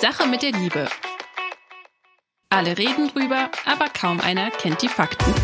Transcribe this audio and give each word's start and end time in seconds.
Sache 0.00 0.28
mit 0.28 0.42
der 0.42 0.52
Liebe. 0.52 0.88
Alle 2.50 2.78
reden 2.78 3.08
drüber, 3.08 3.50
aber 3.66 3.86
kaum 3.88 4.20
einer 4.20 4.50
kennt 4.50 4.80
die 4.80 4.88
Fakten. 4.88 5.34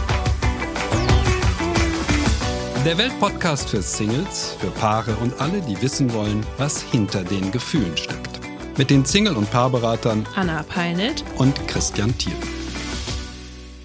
Der 2.84 2.96
Weltpodcast 2.96 3.70
für 3.70 3.82
Singles, 3.82 4.56
für 4.61 4.70
Paare 4.70 5.16
und 5.16 5.40
alle, 5.40 5.61
die 5.62 5.80
wissen 5.82 6.12
wollen, 6.12 6.46
was 6.56 6.82
hinter 6.82 7.25
den 7.25 7.50
Gefühlen 7.50 7.96
steckt. 7.96 8.40
Mit 8.79 8.90
den 8.90 9.04
Single- 9.04 9.36
und 9.36 9.50
Paarberatern 9.50 10.25
Anna 10.36 10.62
Peinelt 10.62 11.25
und 11.36 11.66
Christian 11.66 12.16
Thiel. 12.16 12.36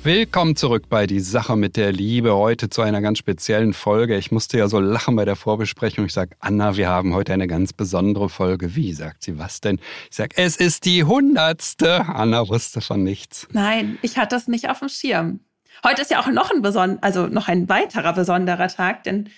Willkommen 0.02 0.56
zurück 0.56 0.86
bei 0.88 1.08
Die 1.08 1.20
Sache 1.20 1.58
mit 1.58 1.76
der 1.76 1.92
Liebe. 1.92 2.34
Heute 2.34 2.70
zu 2.70 2.82
einer 2.82 3.02
ganz 3.02 3.18
speziellen 3.18 3.74
Folge. 3.74 4.16
Ich 4.16 4.32
musste 4.32 4.58
ja 4.58 4.70
so 4.70 4.80
lachen 4.80 5.18
bei 5.18 5.26
der 5.26 5.36
Vorbesprechung. 5.36 6.06
Ich 6.06 6.14
sage, 6.14 6.38
Anna, 6.40 6.78
wir 6.78 6.88
haben 6.88 7.14
heute 7.14 7.34
eine 7.34 7.48
ganz 7.48 7.74
besondere 7.74 8.30
Folge. 8.30 8.78
Wie, 8.78 8.94
sagt 8.94 9.24
sie, 9.24 9.38
was 9.38 9.60
denn? 9.60 9.78
Ich 10.10 10.16
sage, 10.16 10.38
es 10.38 10.56
ist 10.56 10.86
die 10.86 11.04
hundertste. 11.04 12.06
Anna 12.07 12.48
wusste 12.48 12.80
von 12.80 13.04
nichts. 13.04 13.46
Nein, 13.52 13.98
ich 14.02 14.18
hatte 14.18 14.38
das 14.38 14.48
nicht 14.48 14.70
auf 14.70 14.80
dem 14.80 14.88
Schirm. 14.88 15.42
Heute 15.86 16.02
ist 16.02 16.12
ja 16.12 16.21
auch 16.21 16.28
noch 16.28 16.50
ein, 16.50 16.62
beson 16.62 17.00
also 17.02 17.28
noch 17.28 17.50
ein 17.50 17.68
weiterer 17.68 18.14
besonderer 18.14 18.70
Tag, 18.70 19.04
denn 19.04 19.29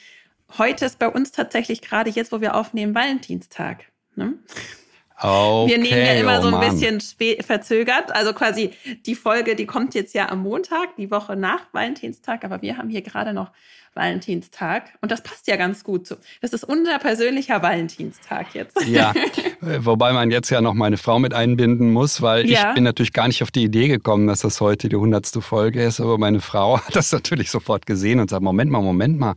heute 0.59 0.85
ist 0.85 0.99
bei 0.99 1.09
uns 1.09 1.31
tatsächlich 1.31 1.81
gerade 1.81 2.11
jetzt, 2.11 2.31
wo 2.31 2.39
wir 2.39 2.55
aufnehmen, 2.55 2.93
Valentinstag. 2.93 3.85
Ne? 4.15 4.35
Okay, 5.23 5.71
wir 5.71 5.77
nehmen 5.77 6.05
ja 6.05 6.13
immer 6.13 6.39
oh 6.39 6.49
so 6.49 6.55
ein 6.55 6.69
bisschen 6.71 6.99
verzögert. 7.41 8.11
Also 8.13 8.33
quasi 8.33 8.71
die 9.05 9.15
Folge, 9.15 9.55
die 9.55 9.67
kommt 9.67 9.93
jetzt 9.93 10.15
ja 10.15 10.29
am 10.29 10.41
Montag, 10.41 10.95
die 10.95 11.11
Woche 11.11 11.35
nach 11.35 11.61
Valentinstag, 11.73 12.43
aber 12.43 12.61
wir 12.63 12.77
haben 12.77 12.89
hier 12.89 13.03
gerade 13.03 13.33
noch 13.33 13.51
Valentinstag 13.93 14.83
und 15.01 15.11
das 15.11 15.21
passt 15.21 15.47
ja 15.47 15.55
ganz 15.57 15.83
gut 15.83 16.07
zu. 16.07 16.15
Das 16.41 16.53
ist 16.53 16.63
unser 16.63 16.97
persönlicher 16.99 17.61
Valentinstag 17.61 18.53
jetzt. 18.53 18.85
Ja, 18.87 19.11
äh, 19.61 19.79
wobei 19.85 20.13
man 20.13 20.31
jetzt 20.31 20.49
ja 20.49 20.61
noch 20.61 20.73
meine 20.73 20.97
Frau 20.97 21.19
mit 21.19 21.33
einbinden 21.33 21.91
muss, 21.91 22.21
weil 22.21 22.49
Ja. 22.49 22.69
ich 22.69 22.75
bin 22.75 22.83
natürlich 22.83 23.13
gar 23.13 23.27
nicht 23.27 23.43
auf 23.43 23.51
die 23.51 23.63
Idee 23.63 23.87
gekommen, 23.87 24.27
dass 24.27 24.39
das 24.41 24.61
heute 24.61 24.89
die 24.89 24.95
hundertste 24.95 25.41
Folge 25.41 25.83
ist, 25.83 25.99
aber 25.99 26.17
meine 26.17 26.41
Frau 26.41 26.79
hat 26.85 26.95
das 26.95 27.11
natürlich 27.11 27.51
sofort 27.51 27.85
gesehen 27.85 28.19
und 28.19 28.29
sagt, 28.29 28.41
Moment 28.43 28.71
mal, 28.71 28.81
Moment 28.81 29.19
mal, 29.19 29.35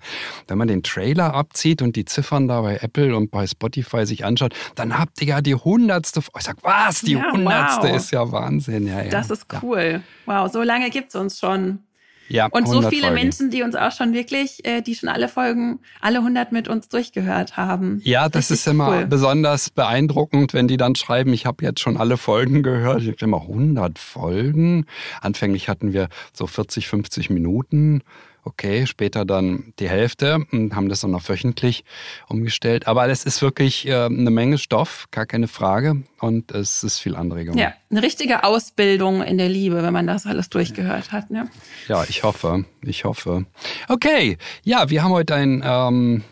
wenn 0.49 0.59
man 0.59 0.69
den 0.69 0.83
Trailer 0.83 1.35
abzieht 1.35 1.83
und 1.83 1.97
die 1.97 2.05
Ziffern 2.05 2.49
da 2.49 2.61
bei 2.63 2.77
Apple 2.77 3.17
und 3.17 3.31
bei 3.31 3.47
Spotify 3.47 4.07
sich 4.07 4.25
anschaut, 4.25 4.55
dann 4.75 4.99
habt 4.99 5.21
ihr 5.21 5.29
ja 5.29 5.41
die 5.41 5.55
hundertste. 5.55 6.21
Ich 6.37 6.43
sag, 6.45 6.57
was, 6.63 7.01
die 7.01 7.13
Ja, 7.15 7.33
hundertste 7.33 7.89
wow. 7.89 7.97
ist 7.97 8.11
ja 8.13 8.31
Wahnsinn. 8.33 8.87
Ja, 8.87 9.03
ja. 9.03 9.09
Das 9.11 9.31
ist 9.31 9.47
ja. 9.53 9.61
cool. 9.63 10.03
Wow, 10.27 10.51
so 10.53 10.63
lange 10.63 10.91
gibt's 10.91 11.15
uns 11.15 11.39
schon. 11.39 11.81
Ja, 12.29 12.47
Und 12.47 12.67
so 12.67 12.73
100 12.75 12.91
viele 12.93 13.07
Folgen. 13.09 13.15
Menschen, 13.23 13.51
die 13.51 13.63
uns 13.63 13.75
auch 13.75 13.93
schon 13.93 14.13
wirklich, 14.15 14.65
äh, 14.67 14.81
die 14.81 14.95
schon 14.95 15.09
alle 15.09 15.29
Folgen, 15.29 15.81
alle 16.01 16.19
100 16.19 16.53
mit 16.53 16.69
uns 16.69 16.89
durchgehört 16.89 17.57
haben. 17.57 18.01
Ja, 18.05 18.29
das 18.29 18.51
Richtig 18.51 18.55
ist 18.61 18.67
immer 18.67 18.89
cool. 18.89 19.07
besonders 19.07 19.71
beeindruckend, 19.71 20.55
wenn 20.55 20.69
die 20.69 20.77
dann 20.77 20.95
schreiben, 20.95 21.33
ich 21.33 21.47
habe 21.47 21.65
jetzt 21.65 21.81
schon 21.81 21.97
alle 21.97 22.17
Folgen 22.17 22.63
gehört. 22.63 23.03
Ich 23.03 23.09
habe 23.09 23.17
immer 23.21 23.43
100 23.43 23.99
Folgen. 23.99 24.87
Anfänglich 25.21 25.69
hatten 25.69 25.93
wir 25.93 26.09
so 26.33 26.47
40, 26.47 26.89
50 26.89 27.31
Minuten. 27.31 28.03
Okay, 28.47 28.87
später 28.87 29.25
dann 29.25 29.73
die 29.79 29.89
Hälfte 29.89 30.45
und 30.53 30.77
haben 30.77 30.91
das 30.91 31.01
dann 31.01 31.15
auf 31.15 31.29
wöchentlich 31.31 31.83
umgestellt. 32.29 32.87
Aber 32.87 33.09
es 33.09 33.25
ist 33.25 33.41
wirklich 33.41 33.89
äh, 33.89 34.05
eine 34.05 34.31
Menge 34.31 34.59
Stoff, 34.59 35.07
gar 35.11 35.25
keine 35.25 35.49
Frage. 35.49 36.03
Und 36.21 36.53
es 36.53 36.83
ist 36.83 36.99
viel 36.99 37.17
Anregung. 37.17 37.57
Ja, 37.57 37.73
eine 37.91 38.03
richtige 38.03 38.45
Ausbildung 38.45 39.23
in 39.23 39.39
der 39.39 39.49
Liebe, 39.49 39.83
wenn 39.83 39.93
man 39.93 40.07
das 40.07 40.27
alles 40.27 40.51
durchgehört 40.51 41.11
hat. 41.11 41.31
Ne? 41.31 41.49
Ja, 41.89 42.05
ich 42.07 42.23
hoffe, 42.23 42.67
ich 42.83 43.05
hoffe. 43.05 43.47
Okay, 43.89 44.37
ja, 44.63 44.91
wir 44.91 45.03
haben 45.03 45.13
heute 45.13 45.35
ein, 45.35 45.63
ähm, 45.65 46.25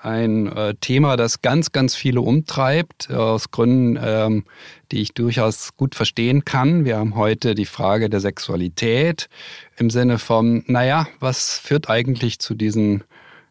ein 0.00 0.46
äh, 0.54 0.74
Thema, 0.80 1.16
das 1.16 1.42
ganz, 1.42 1.72
ganz 1.72 1.94
viele 1.94 2.20
umtreibt, 2.20 3.08
äh, 3.10 3.14
aus 3.14 3.50
Gründen, 3.50 3.98
ähm, 4.02 4.44
die 4.92 5.00
ich 5.00 5.12
durchaus 5.12 5.76
gut 5.76 5.94
verstehen 5.94 6.44
kann. 6.44 6.84
Wir 6.84 6.98
haben 6.98 7.14
heute 7.16 7.54
die 7.54 7.66
Frage 7.66 8.08
der 8.08 8.20
Sexualität 8.20 9.28
im 9.76 9.90
Sinne 9.90 10.18
von, 10.18 10.64
naja, 10.66 11.08
was 11.20 11.58
führt 11.58 11.90
eigentlich 11.90 12.38
zu 12.38 12.54
diesen 12.54 13.04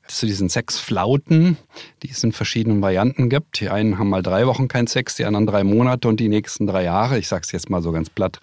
zu 0.07 0.25
diesen 0.25 0.49
Sexflauten, 0.49 1.57
die 2.03 2.09
es 2.09 2.23
in 2.23 2.31
verschiedenen 2.31 2.81
Varianten 2.81 3.29
gibt. 3.29 3.59
Die 3.59 3.69
einen 3.69 3.97
haben 3.97 4.09
mal 4.09 4.23
drei 4.23 4.47
Wochen 4.47 4.67
keinen 4.67 4.87
Sex, 4.87 5.15
die 5.15 5.25
anderen 5.25 5.47
drei 5.47 5.63
Monate 5.63 6.07
und 6.07 6.19
die 6.19 6.29
nächsten 6.29 6.67
drei 6.67 6.83
Jahre. 6.83 7.17
Ich 7.17 7.27
sage 7.27 7.43
es 7.45 7.51
jetzt 7.51 7.69
mal 7.69 7.81
so 7.81 7.91
ganz 7.91 8.09
platt. 8.09 8.39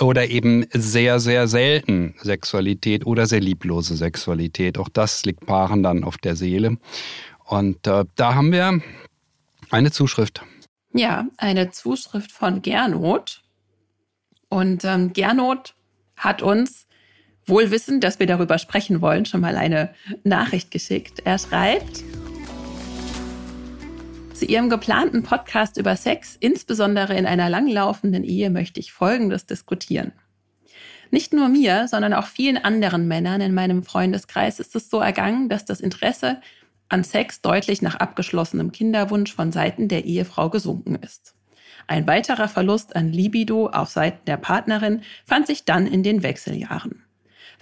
Oder 0.00 0.28
eben 0.28 0.66
sehr, 0.72 1.20
sehr 1.20 1.48
selten 1.48 2.14
Sexualität 2.20 3.06
oder 3.06 3.26
sehr 3.26 3.40
lieblose 3.40 3.96
Sexualität. 3.96 4.78
Auch 4.78 4.88
das 4.88 5.24
liegt 5.24 5.46
Paaren 5.46 5.82
dann 5.82 6.04
auf 6.04 6.18
der 6.18 6.36
Seele. 6.36 6.78
Und 7.44 7.86
äh, 7.86 8.04
da 8.16 8.34
haben 8.34 8.52
wir 8.52 8.80
eine 9.70 9.90
Zuschrift. 9.90 10.42
Ja, 10.94 11.26
eine 11.36 11.70
Zuschrift 11.70 12.32
von 12.32 12.62
Gernot. 12.62 13.42
Und 14.48 14.84
ähm, 14.84 15.12
Gernot 15.12 15.74
hat 16.16 16.42
uns, 16.42 16.86
wohl 17.46 17.70
wissend, 17.70 18.04
dass 18.04 18.18
wir 18.18 18.26
darüber 18.26 18.58
sprechen 18.58 19.00
wollen, 19.00 19.24
schon 19.24 19.40
mal 19.40 19.56
eine 19.56 19.94
Nachricht 20.24 20.70
geschickt. 20.70 21.20
Er 21.24 21.38
schreibt, 21.38 22.02
zu 24.34 24.46
Ihrem 24.46 24.68
geplanten 24.70 25.22
Podcast 25.22 25.76
über 25.76 25.94
Sex, 25.96 26.36
insbesondere 26.40 27.16
in 27.16 27.26
einer 27.26 27.48
langlaufenden 27.48 28.24
Ehe, 28.24 28.50
möchte 28.50 28.80
ich 28.80 28.92
Folgendes 28.92 29.46
diskutieren. 29.46 30.12
Nicht 31.12 31.32
nur 31.32 31.48
mir, 31.48 31.86
sondern 31.88 32.14
auch 32.14 32.26
vielen 32.26 32.56
anderen 32.56 33.06
Männern 33.06 33.40
in 33.40 33.54
meinem 33.54 33.82
Freundeskreis 33.82 34.58
ist 34.58 34.74
es 34.74 34.88
so 34.88 34.98
ergangen, 34.98 35.48
dass 35.48 35.64
das 35.64 35.80
Interesse 35.80 36.40
an 36.88 37.04
Sex 37.04 37.40
deutlich 37.40 37.82
nach 37.82 37.96
abgeschlossenem 37.96 38.72
Kinderwunsch 38.72 39.32
von 39.34 39.52
Seiten 39.52 39.88
der 39.88 40.04
Ehefrau 40.06 40.50
gesunken 40.50 40.96
ist. 40.96 41.34
Ein 41.86 42.06
weiterer 42.06 42.48
Verlust 42.48 42.96
an 42.96 43.12
Libido 43.12 43.68
auf 43.68 43.90
Seiten 43.90 44.24
der 44.26 44.38
Partnerin 44.38 45.02
fand 45.24 45.46
sich 45.46 45.64
dann 45.64 45.86
in 45.86 46.02
den 46.02 46.22
Wechseljahren. 46.22 47.04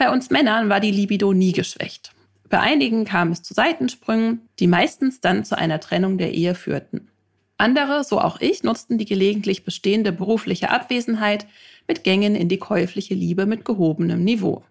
Bei 0.01 0.11
uns 0.11 0.31
Männern 0.31 0.71
war 0.71 0.81
die 0.81 0.93
Libido 0.93 1.35
nie 1.35 1.53
geschwächt. 1.53 2.13
Bei 2.49 2.59
einigen 2.59 3.05
kam 3.05 3.33
es 3.33 3.43
zu 3.43 3.53
Seitensprüngen, 3.53 4.49
die 4.59 4.67
meistens 4.67 5.21
dann 5.21 5.45
zu 5.45 5.59
einer 5.59 5.79
Trennung 5.79 6.17
der 6.17 6.33
Ehe 6.33 6.55
führten. 6.55 7.11
Andere, 7.59 8.03
so 8.03 8.19
auch 8.19 8.41
ich, 8.41 8.63
nutzten 8.63 8.97
die 8.97 9.05
gelegentlich 9.05 9.63
bestehende 9.63 10.11
berufliche 10.11 10.71
Abwesenheit 10.71 11.47
mit 11.87 12.03
Gängen 12.03 12.35
in 12.35 12.49
die 12.49 12.57
käufliche 12.57 13.13
Liebe 13.13 13.45
mit 13.45 13.67
gehobenem 13.67 14.25
Niveau. 14.25 14.65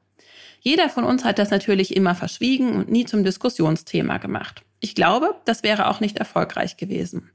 Jeder 0.62 0.89
von 0.89 1.03
uns 1.03 1.23
hat 1.23 1.38
das 1.38 1.51
natürlich 1.51 1.95
immer 1.95 2.16
verschwiegen 2.16 2.72
und 2.72 2.89
nie 2.89 3.06
zum 3.06 3.23
Diskussionsthema 3.23 4.18
gemacht. 4.18 4.63
Ich 4.79 4.95
glaube, 4.95 5.35
das 5.45 5.62
wäre 5.62 5.89
auch 5.89 6.00
nicht 6.00 6.18
erfolgreich 6.18 6.75
gewesen. 6.75 7.29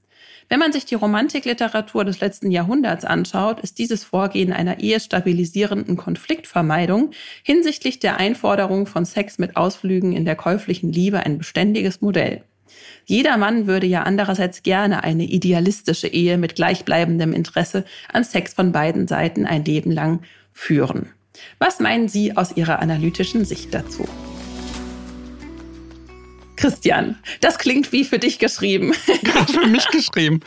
Wenn 0.48 0.58
man 0.58 0.72
sich 0.72 0.84
die 0.84 0.94
Romantikliteratur 0.94 2.04
des 2.04 2.20
letzten 2.20 2.50
Jahrhunderts 2.50 3.04
anschaut, 3.04 3.60
ist 3.60 3.78
dieses 3.78 4.04
Vorgehen 4.04 4.52
einer 4.52 4.80
ehestabilisierenden 4.80 5.96
Konfliktvermeidung 5.96 7.10
hinsichtlich 7.42 7.98
der 7.98 8.18
Einforderung 8.18 8.86
von 8.86 9.04
Sex 9.04 9.38
mit 9.38 9.56
Ausflügen 9.56 10.12
in 10.12 10.24
der 10.24 10.36
käuflichen 10.36 10.92
Liebe 10.92 11.20
ein 11.20 11.38
beständiges 11.38 12.00
Modell. 12.00 12.42
Jeder 13.06 13.36
Mann 13.36 13.66
würde 13.66 13.86
ja 13.86 14.02
andererseits 14.02 14.62
gerne 14.62 15.04
eine 15.04 15.24
idealistische 15.24 16.08
Ehe 16.08 16.38
mit 16.38 16.54
gleichbleibendem 16.54 17.32
Interesse 17.32 17.84
an 18.12 18.24
Sex 18.24 18.54
von 18.54 18.72
beiden 18.72 19.06
Seiten 19.06 19.46
ein 19.46 19.64
Leben 19.64 19.90
lang 19.90 20.22
führen. 20.52 21.10
Was 21.58 21.80
meinen 21.80 22.08
Sie 22.08 22.36
aus 22.36 22.56
Ihrer 22.56 22.80
analytischen 22.80 23.44
Sicht 23.44 23.74
dazu? 23.74 24.06
Christian, 26.64 27.16
das 27.42 27.58
klingt 27.58 27.92
wie 27.92 28.04
für 28.04 28.18
dich 28.18 28.38
geschrieben. 28.38 28.94
für 29.52 29.66
mich 29.66 29.86
geschrieben. 29.88 30.40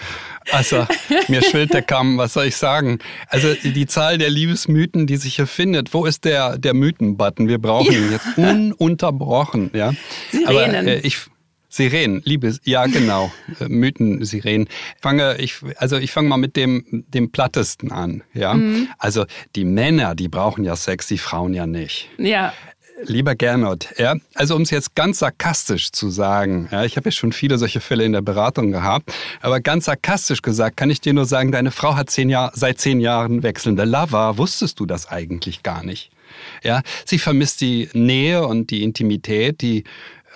Also, 0.51 0.87
mir 1.27 1.43
schwillt 1.43 1.75
der 1.75 1.83
Kamm, 1.83 2.17
was 2.17 2.33
soll 2.33 2.45
ich 2.45 2.55
sagen? 2.55 2.97
Also, 3.27 3.53
die, 3.53 3.85
Zahl 3.85 4.17
der 4.17 4.31
Liebesmythen, 4.31 5.05
die 5.05 5.17
sich 5.17 5.35
hier 5.35 5.45
findet, 5.45 5.93
wo 5.93 6.05
ist 6.05 6.25
der, 6.25 6.57
der 6.57 6.73
Mythen-Button? 6.73 7.47
Wir 7.47 7.59
brauchen 7.59 7.93
ihn 7.93 8.11
jetzt 8.11 8.25
ununterbrochen, 8.35 9.69
ja. 9.75 9.93
Sirenen. 10.31 10.75
Aber, 10.75 10.87
äh, 10.87 10.99
ich, 11.01 11.19
Sirenen, 11.69 12.23
Liebes, 12.25 12.61
ja 12.63 12.87
genau, 12.87 13.31
Äh, 13.59 13.67
Mythen, 13.67 14.25
Sirenen. 14.25 14.67
Fange, 14.99 15.37
ich, 15.37 15.57
also 15.75 15.97
ich 15.97 16.11
fange 16.11 16.29
mal 16.29 16.37
mit 16.37 16.55
dem, 16.55 17.05
dem 17.09 17.31
plattesten 17.31 17.91
an, 17.91 18.23
ja. 18.33 18.55
Mhm. 18.55 18.87
Also 18.97 19.25
die 19.55 19.65
Männer, 19.65 20.15
die 20.15 20.29
brauchen 20.29 20.63
ja 20.63 20.75
Sex, 20.75 21.05
die 21.05 21.19
Frauen 21.19 21.53
ja 21.53 21.67
nicht. 21.67 22.09
Ja, 22.17 22.53
Lieber 23.03 23.35
Gernot, 23.35 23.89
ja, 23.97 24.15
also 24.33 24.55
um 24.55 24.63
es 24.63 24.71
jetzt 24.71 24.95
ganz 24.95 25.19
sarkastisch 25.19 25.91
zu 25.91 26.09
sagen, 26.09 26.67
ja, 26.71 26.83
ich 26.83 26.97
habe 26.97 27.09
ja 27.09 27.11
schon 27.11 27.31
viele 27.31 27.59
solche 27.59 27.79
Fälle 27.79 28.03
in 28.03 28.11
der 28.11 28.21
Beratung 28.21 28.71
gehabt, 28.71 29.13
aber 29.39 29.59
ganz 29.59 29.85
sarkastisch 29.85 30.41
gesagt 30.41 30.77
kann 30.77 30.89
ich 30.89 30.99
dir 30.99 31.13
nur 31.13 31.25
sagen, 31.25 31.51
deine 31.51 31.69
Frau 31.69 31.95
hat 31.95 32.09
zehn 32.09 32.27
Jahr, 32.29 32.51
seit 32.55 32.79
zehn 32.79 32.99
Jahren 32.99 33.43
wechselnde 33.43 33.85
Lover. 33.85 34.39
Wusstest 34.39 34.79
du 34.79 34.87
das 34.87 35.07
eigentlich 35.07 35.61
gar 35.61 35.83
nicht? 35.83 36.09
Ja, 36.63 36.81
sie 37.05 37.19
vermisst 37.19 37.61
die 37.61 37.89
Nähe 37.93 38.45
und 38.45 38.71
die 38.71 38.83
Intimität, 38.83 39.61
die 39.61 39.83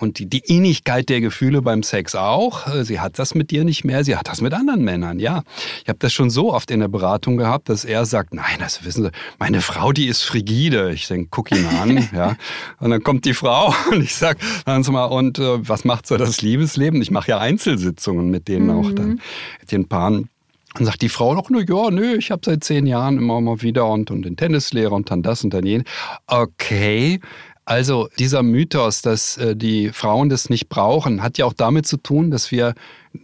und 0.02 0.18
die, 0.18 0.26
die 0.26 0.40
Innigkeit 0.40 1.08
der 1.08 1.20
Gefühle 1.20 1.62
beim 1.62 1.82
Sex 1.82 2.14
auch. 2.14 2.66
Sie 2.82 3.00
hat 3.00 3.18
das 3.18 3.34
mit 3.34 3.50
dir 3.50 3.64
nicht 3.64 3.84
mehr, 3.84 4.04
sie 4.04 4.16
hat 4.16 4.28
das 4.28 4.40
mit 4.40 4.52
anderen 4.52 4.82
Männern, 4.82 5.20
ja. 5.20 5.44
Ich 5.82 5.88
habe 5.88 5.98
das 6.00 6.12
schon 6.12 6.28
so 6.28 6.52
oft 6.52 6.70
in 6.70 6.80
der 6.80 6.88
Beratung 6.88 7.36
gehabt, 7.36 7.68
dass 7.68 7.84
er 7.84 8.04
sagt, 8.04 8.34
nein, 8.34 8.56
das 8.58 8.84
wissen 8.84 9.04
Sie, 9.04 9.10
meine 9.38 9.60
Frau, 9.60 9.92
die 9.92 10.06
ist 10.06 10.22
frigide. 10.22 10.92
Ich 10.92 11.06
denke, 11.06 11.28
guck 11.30 11.52
ihn 11.52 11.64
an, 11.66 12.08
ja. 12.14 12.36
Und 12.80 12.90
dann 12.90 13.02
kommt 13.02 13.24
die 13.24 13.34
Frau 13.34 13.72
und 13.92 14.02
ich 14.02 14.14
sag, 14.14 14.38
sagen 14.66 14.82
Sie 14.82 14.90
mal, 14.90 15.04
und 15.04 15.38
äh, 15.38 15.68
was 15.68 15.84
macht 15.84 16.06
so 16.06 16.16
das 16.16 16.42
Liebesleben? 16.42 17.00
Ich 17.00 17.12
mache 17.12 17.28
ja 17.28 17.38
Einzelsitzungen 17.38 18.28
mit 18.28 18.48
denen 18.48 18.70
auch 18.70 18.90
dann, 18.90 19.20
mit 19.60 19.70
den 19.70 19.88
Paaren. 19.88 20.28
Dann 20.74 20.86
sagt 20.86 21.02
die 21.02 21.10
Frau 21.10 21.34
doch 21.34 21.50
nur, 21.50 21.62
ja, 21.68 21.90
nö, 21.90 22.16
ich 22.16 22.30
habe 22.30 22.40
seit 22.44 22.64
zehn 22.64 22.86
Jahren 22.86 23.18
immer 23.18 23.40
mal 23.42 23.60
wieder 23.60 23.86
und, 23.86 24.10
und 24.10 24.22
den 24.22 24.36
Tennislehrer 24.36 24.92
und 24.92 25.10
dann 25.10 25.22
das 25.22 25.44
und 25.44 25.52
dann 25.52 25.66
jene. 25.66 25.84
Okay, 26.26 27.20
also 27.64 28.08
dieser 28.18 28.42
Mythos, 28.42 29.02
dass 29.02 29.36
äh, 29.36 29.54
die 29.54 29.90
Frauen 29.90 30.28
das 30.28 30.50
nicht 30.50 30.68
brauchen, 30.68 31.22
hat 31.22 31.38
ja 31.38 31.44
auch 31.44 31.52
damit 31.52 31.86
zu 31.86 31.96
tun, 31.96 32.32
dass 32.32 32.50
wir 32.50 32.74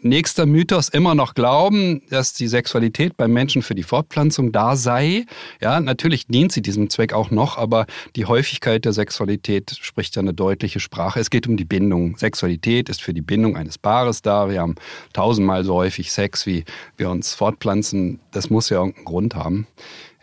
nächster 0.02 0.46
Mythos 0.46 0.88
immer 0.88 1.14
noch 1.16 1.34
glauben, 1.34 2.02
dass 2.10 2.34
die 2.34 2.46
Sexualität 2.46 3.16
beim 3.16 3.32
Menschen 3.32 3.62
für 3.62 3.74
die 3.74 3.82
Fortpflanzung 3.82 4.52
da 4.52 4.76
sei. 4.76 5.24
Ja, 5.60 5.80
natürlich 5.80 6.26
dient 6.26 6.52
sie 6.52 6.62
diesem 6.62 6.88
Zweck 6.88 7.12
auch 7.12 7.30
noch, 7.30 7.58
aber 7.58 7.86
die 8.14 8.26
Häufigkeit 8.26 8.84
der 8.84 8.92
Sexualität 8.92 9.76
spricht 9.80 10.14
ja 10.14 10.22
eine 10.22 10.34
deutliche 10.34 10.78
Sprache. 10.78 11.18
Es 11.18 11.30
geht 11.30 11.48
um 11.48 11.56
die 11.56 11.64
Bindung. 11.64 12.16
Sexualität 12.16 12.88
ist 12.88 13.02
für 13.02 13.14
die 13.14 13.22
Bindung 13.22 13.56
eines 13.56 13.76
Paares 13.76 14.22
da. 14.22 14.48
Wir 14.50 14.60
haben 14.60 14.76
tausendmal 15.14 15.64
so 15.64 15.74
häufig 15.74 16.12
Sex, 16.12 16.46
wie 16.46 16.64
wir 16.96 17.10
uns 17.10 17.34
fortpflanzen. 17.34 18.20
Das 18.30 18.50
muss 18.50 18.70
ja 18.70 18.78
irgendeinen 18.78 19.04
Grund 19.04 19.34
haben. 19.34 19.66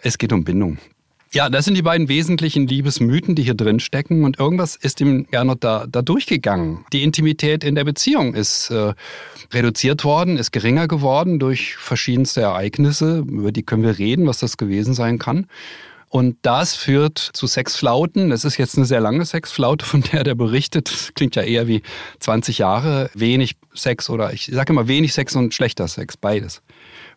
Es 0.01 0.17
geht 0.17 0.31
um 0.31 0.43
Bindung. 0.43 0.77
Ja, 1.31 1.49
das 1.49 1.65
sind 1.65 1.75
die 1.75 1.81
beiden 1.81 2.07
wesentlichen 2.07 2.65
Liebesmythen, 2.67 3.35
die 3.35 3.43
hier 3.43 3.55
drin 3.55 3.79
stecken. 3.79 4.23
Und 4.23 4.39
irgendwas 4.39 4.75
ist 4.75 5.01
ihm 5.01 5.27
Gernot 5.29 5.63
da, 5.63 5.85
da 5.87 6.01
durchgegangen. 6.01 6.85
Die 6.93 7.03
Intimität 7.03 7.63
in 7.63 7.75
der 7.75 7.83
Beziehung 7.83 8.35
ist 8.35 8.69
äh, 8.69 8.93
reduziert 9.51 10.03
worden, 10.03 10.37
ist 10.37 10.51
geringer 10.51 10.87
geworden 10.87 11.39
durch 11.39 11.75
verschiedenste 11.75 12.41
Ereignisse. 12.41 13.19
Über 13.27 13.51
die 13.51 13.63
können 13.63 13.83
wir 13.83 13.97
reden, 13.97 14.27
was 14.27 14.39
das 14.39 14.57
gewesen 14.57 14.93
sein 14.93 15.19
kann. 15.19 15.47
Und 16.15 16.37
das 16.43 16.77
führt 16.77 17.19
zu 17.19 17.45
Sexflauten. 17.45 18.29
Das 18.29 18.45
ist 18.45 18.55
jetzt 18.55 18.77
eine 18.77 18.85
sehr 18.85 19.01
lange 19.01 19.25
Sexflaute, 19.25 19.85
von 19.85 20.01
der 20.01 20.23
der 20.23 20.33
berichtet. 20.33 20.89
Das 20.89 21.13
klingt 21.13 21.35
ja 21.35 21.41
eher 21.41 21.67
wie 21.67 21.81
20 22.21 22.57
Jahre. 22.57 23.09
Wenig 23.15 23.57
Sex 23.73 24.09
oder 24.09 24.31
ich 24.31 24.45
sage 24.45 24.71
immer 24.71 24.87
wenig 24.87 25.11
Sex 25.11 25.35
und 25.35 25.53
schlechter 25.53 25.89
Sex, 25.89 26.15
beides. 26.15 26.61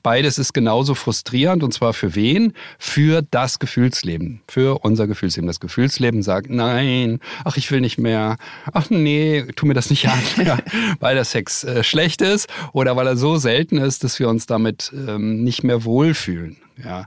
Beides 0.03 0.41
ist 0.41 0.53
genauso 0.53 0.97
frustrierend 0.97 1.63
und 1.63 1.73
zwar 1.73 1.93
für 1.93 2.17
wen? 2.17 2.55
Für 2.81 3.23
das 3.23 3.61
Gefühlsleben, 3.61 4.41
für 4.49 4.81
unser 4.81 5.07
Gefühlsleben. 5.07 5.47
Das 5.47 5.61
Gefühlsleben 5.61 6.25
sagt, 6.25 6.51
nein, 6.51 7.21
ach, 7.45 7.57
ich 7.57 7.71
will 7.71 7.81
nicht 7.81 7.99
mehr, 7.99 8.37
ach 8.73 8.91
nee, 8.91 9.45
tu 9.55 9.67
mir 9.67 9.75
das 9.75 9.91
nicht 9.91 10.09
an, 10.09 10.19
ja, 10.45 10.59
weil 10.99 11.15
der 11.15 11.25
Sex 11.25 11.63
äh, 11.63 11.85
schlecht 11.85 12.21
ist 12.21 12.49
oder 12.73 12.97
weil 12.97 13.07
er 13.07 13.17
so 13.17 13.37
selten 13.37 13.79
ist, 13.79 14.03
dass 14.03 14.19
wir 14.19 14.29
uns 14.29 14.47
damit 14.47 14.91
ähm, 14.93 15.45
nicht 15.45 15.63
mehr 15.63 15.85
wohlfühlen. 15.85 16.57
Ja, 16.85 17.07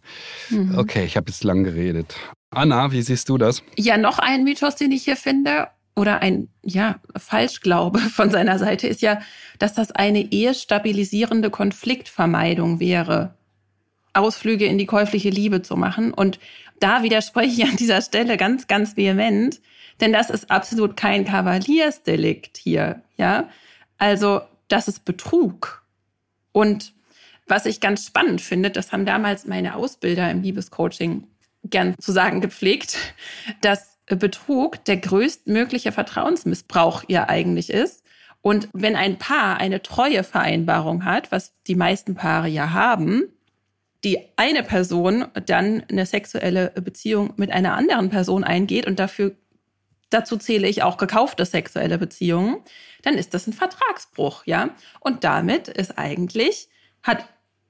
mhm. 0.50 0.78
okay, 0.78 1.06
ich 1.06 1.18
habe 1.18 1.30
jetzt 1.30 1.44
lang 1.44 1.64
geredet. 1.64 2.16
Anna, 2.50 2.92
wie 2.92 3.02
siehst 3.02 3.30
du 3.30 3.38
das? 3.38 3.64
Ja, 3.78 3.98
noch 3.98 4.20
ein 4.20 4.44
Mythos, 4.44 4.76
den 4.76 4.92
ich 4.92 5.04
hier 5.04 5.16
finde 5.16 5.70
oder 5.96 6.22
ein 6.22 6.50
ja 6.64 7.00
Falschglaube 7.16 8.00
von 8.14 8.30
seiner 8.30 8.60
Seite 8.60 8.88
ist 8.88 9.02
ja, 9.02 9.22
dass 9.60 9.74
das 9.74 9.92
eine 9.92 10.32
ehestabilisierende 10.32 11.50
Konfliktvermeidung 11.50 12.80
wäre, 12.80 13.34
Ausflüge 14.14 14.66
in 14.66 14.78
die 14.78 14.86
käufliche 14.86 15.30
Liebe 15.30 15.62
zu 15.62 15.78
machen. 15.78 16.14
Und 16.14 16.40
da 16.80 17.04
widerspreche 17.04 17.62
ich 17.62 17.70
an 17.70 17.78
dieser 17.78 18.02
Stelle 18.02 18.38
ganz, 18.38 18.68
ganz 18.68 18.98
vehement, 18.98 19.62
denn 20.02 20.12
das 20.12 20.30
ist 20.30 20.50
absolut 20.50 20.98
kein 20.98 21.26
Kavaliersdelikt 21.26 22.58
hier, 22.58 23.02
ja. 23.18 23.50
Also 23.98 24.42
das 24.68 24.88
ist 24.88 25.06
Betrug. 25.06 25.84
Und 26.52 26.94
was 27.48 27.66
ich 27.66 27.80
ganz 27.80 28.06
spannend 28.06 28.42
finde, 28.42 28.72
das 28.72 28.92
haben 28.92 29.06
damals 29.06 29.46
meine 29.46 29.76
Ausbilder 29.76 30.30
im 30.32 30.42
Liebescoaching 30.42 31.28
gern 31.64 31.96
zu 32.00 32.12
sagen 32.12 32.42
gepflegt, 32.42 32.98
dass 33.62 33.98
Betrug 34.08 34.84
der 34.86 34.98
größtmögliche 34.98 35.92
Vertrauensmissbrauch 35.92 37.04
ja 37.08 37.30
eigentlich 37.30 37.70
ist. 37.70 38.04
Und 38.42 38.70
wenn 38.74 38.96
ein 38.96 39.18
Paar 39.18 39.60
eine 39.60 39.82
Treuevereinbarung 39.82 41.06
hat, 41.06 41.32
was 41.32 41.54
die 41.68 41.76
meisten 41.76 42.16
Paare 42.16 42.48
ja 42.48 42.72
haben, 42.72 43.26
die 44.04 44.20
eine 44.36 44.64
Person 44.64 45.26
dann 45.46 45.84
eine 45.90 46.08
sexuelle 46.08 46.72
Beziehung 46.72 47.34
mit 47.38 47.52
einer 47.52 47.76
anderen 47.76 48.10
Person 48.10 48.44
eingeht 48.44 48.88
und 48.88 48.98
dafür 48.98 49.36
dazu 50.10 50.38
zähle 50.38 50.68
ich 50.68 50.84
auch 50.84 50.98
gekaufte 50.98 51.46
sexuelle 51.46 51.98
Beziehungen, 51.98 52.58
dann 53.04 53.16
ist 53.16 53.34
das 53.34 53.48
ein 53.48 53.54
Vertragsbruch, 53.54 54.46
ja? 54.46 54.72
Und 55.00 55.24
damit 55.24 55.68
ist 55.68 55.98
eigentlich 55.98 56.68
hat 57.04 57.26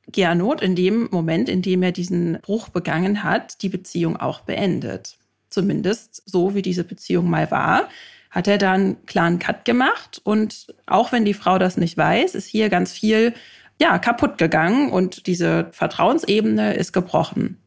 Gernot 0.07 0.61
in 0.61 0.75
dem 0.75 1.07
Moment, 1.11 1.47
in 1.47 1.61
dem 1.61 1.83
er 1.83 1.91
diesen 1.91 2.39
Bruch 2.41 2.69
begangen 2.69 3.23
hat, 3.23 3.61
die 3.61 3.69
Beziehung 3.69 4.17
auch 4.17 4.41
beendet 4.41 5.17
zumindest 5.51 6.23
so 6.25 6.55
wie 6.55 6.63
diese 6.63 6.83
Beziehung 6.83 7.29
mal 7.29 7.51
war, 7.51 7.87
hat 8.31 8.47
er 8.47 8.57
dann 8.57 8.81
einen 8.81 9.05
klaren 9.05 9.39
Cut 9.39 9.65
gemacht. 9.65 10.19
Und 10.23 10.73
auch 10.87 11.11
wenn 11.11 11.25
die 11.25 11.35
Frau 11.35 11.59
das 11.59 11.77
nicht 11.77 11.97
weiß, 11.97 12.33
ist 12.33 12.47
hier 12.47 12.69
ganz 12.69 12.91
viel 12.93 13.33
ja, 13.79 13.99
kaputt 13.99 14.37
gegangen 14.37 14.89
und 14.91 15.27
diese 15.27 15.67
Vertrauensebene 15.71 16.73
ist 16.73 16.93
gebrochen. 16.93 17.57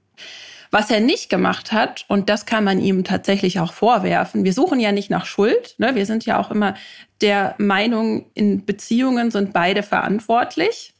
Was 0.70 0.90
er 0.90 1.00
nicht 1.00 1.28
gemacht 1.28 1.70
hat, 1.70 2.04
und 2.08 2.28
das 2.28 2.46
kann 2.46 2.64
man 2.64 2.80
ihm 2.80 3.04
tatsächlich 3.04 3.60
auch 3.60 3.72
vorwerfen, 3.72 4.42
wir 4.42 4.52
suchen 4.52 4.80
ja 4.80 4.90
nicht 4.90 5.10
nach 5.10 5.26
Schuld, 5.26 5.76
ne? 5.78 5.94
wir 5.94 6.06
sind 6.06 6.24
ja 6.24 6.40
auch 6.40 6.50
immer 6.50 6.74
der 7.20 7.54
Meinung, 7.58 8.26
in 8.34 8.64
Beziehungen 8.64 9.30
sind 9.30 9.52
beide 9.52 9.84
verantwortlich. 9.84 10.93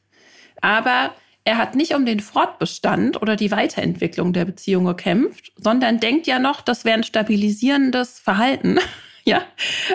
Aber 0.65 1.13
er 1.45 1.59
hat 1.59 1.75
nicht 1.75 1.95
um 1.95 2.07
den 2.07 2.21
Fortbestand 2.21 3.21
oder 3.21 3.37
die 3.37 3.51
Weiterentwicklung 3.51 4.33
der 4.33 4.47
Beziehung 4.47 4.87
gekämpft, 4.87 5.53
sondern 5.57 6.01
denkt 6.01 6.27
ja 6.27 6.39
noch, 6.39 6.63
das 6.63 6.87
wäre 6.87 6.97
ein 6.97 7.05
stabilisierendes 7.05 8.19
Verhalten. 8.19 8.79
ja, 9.25 9.43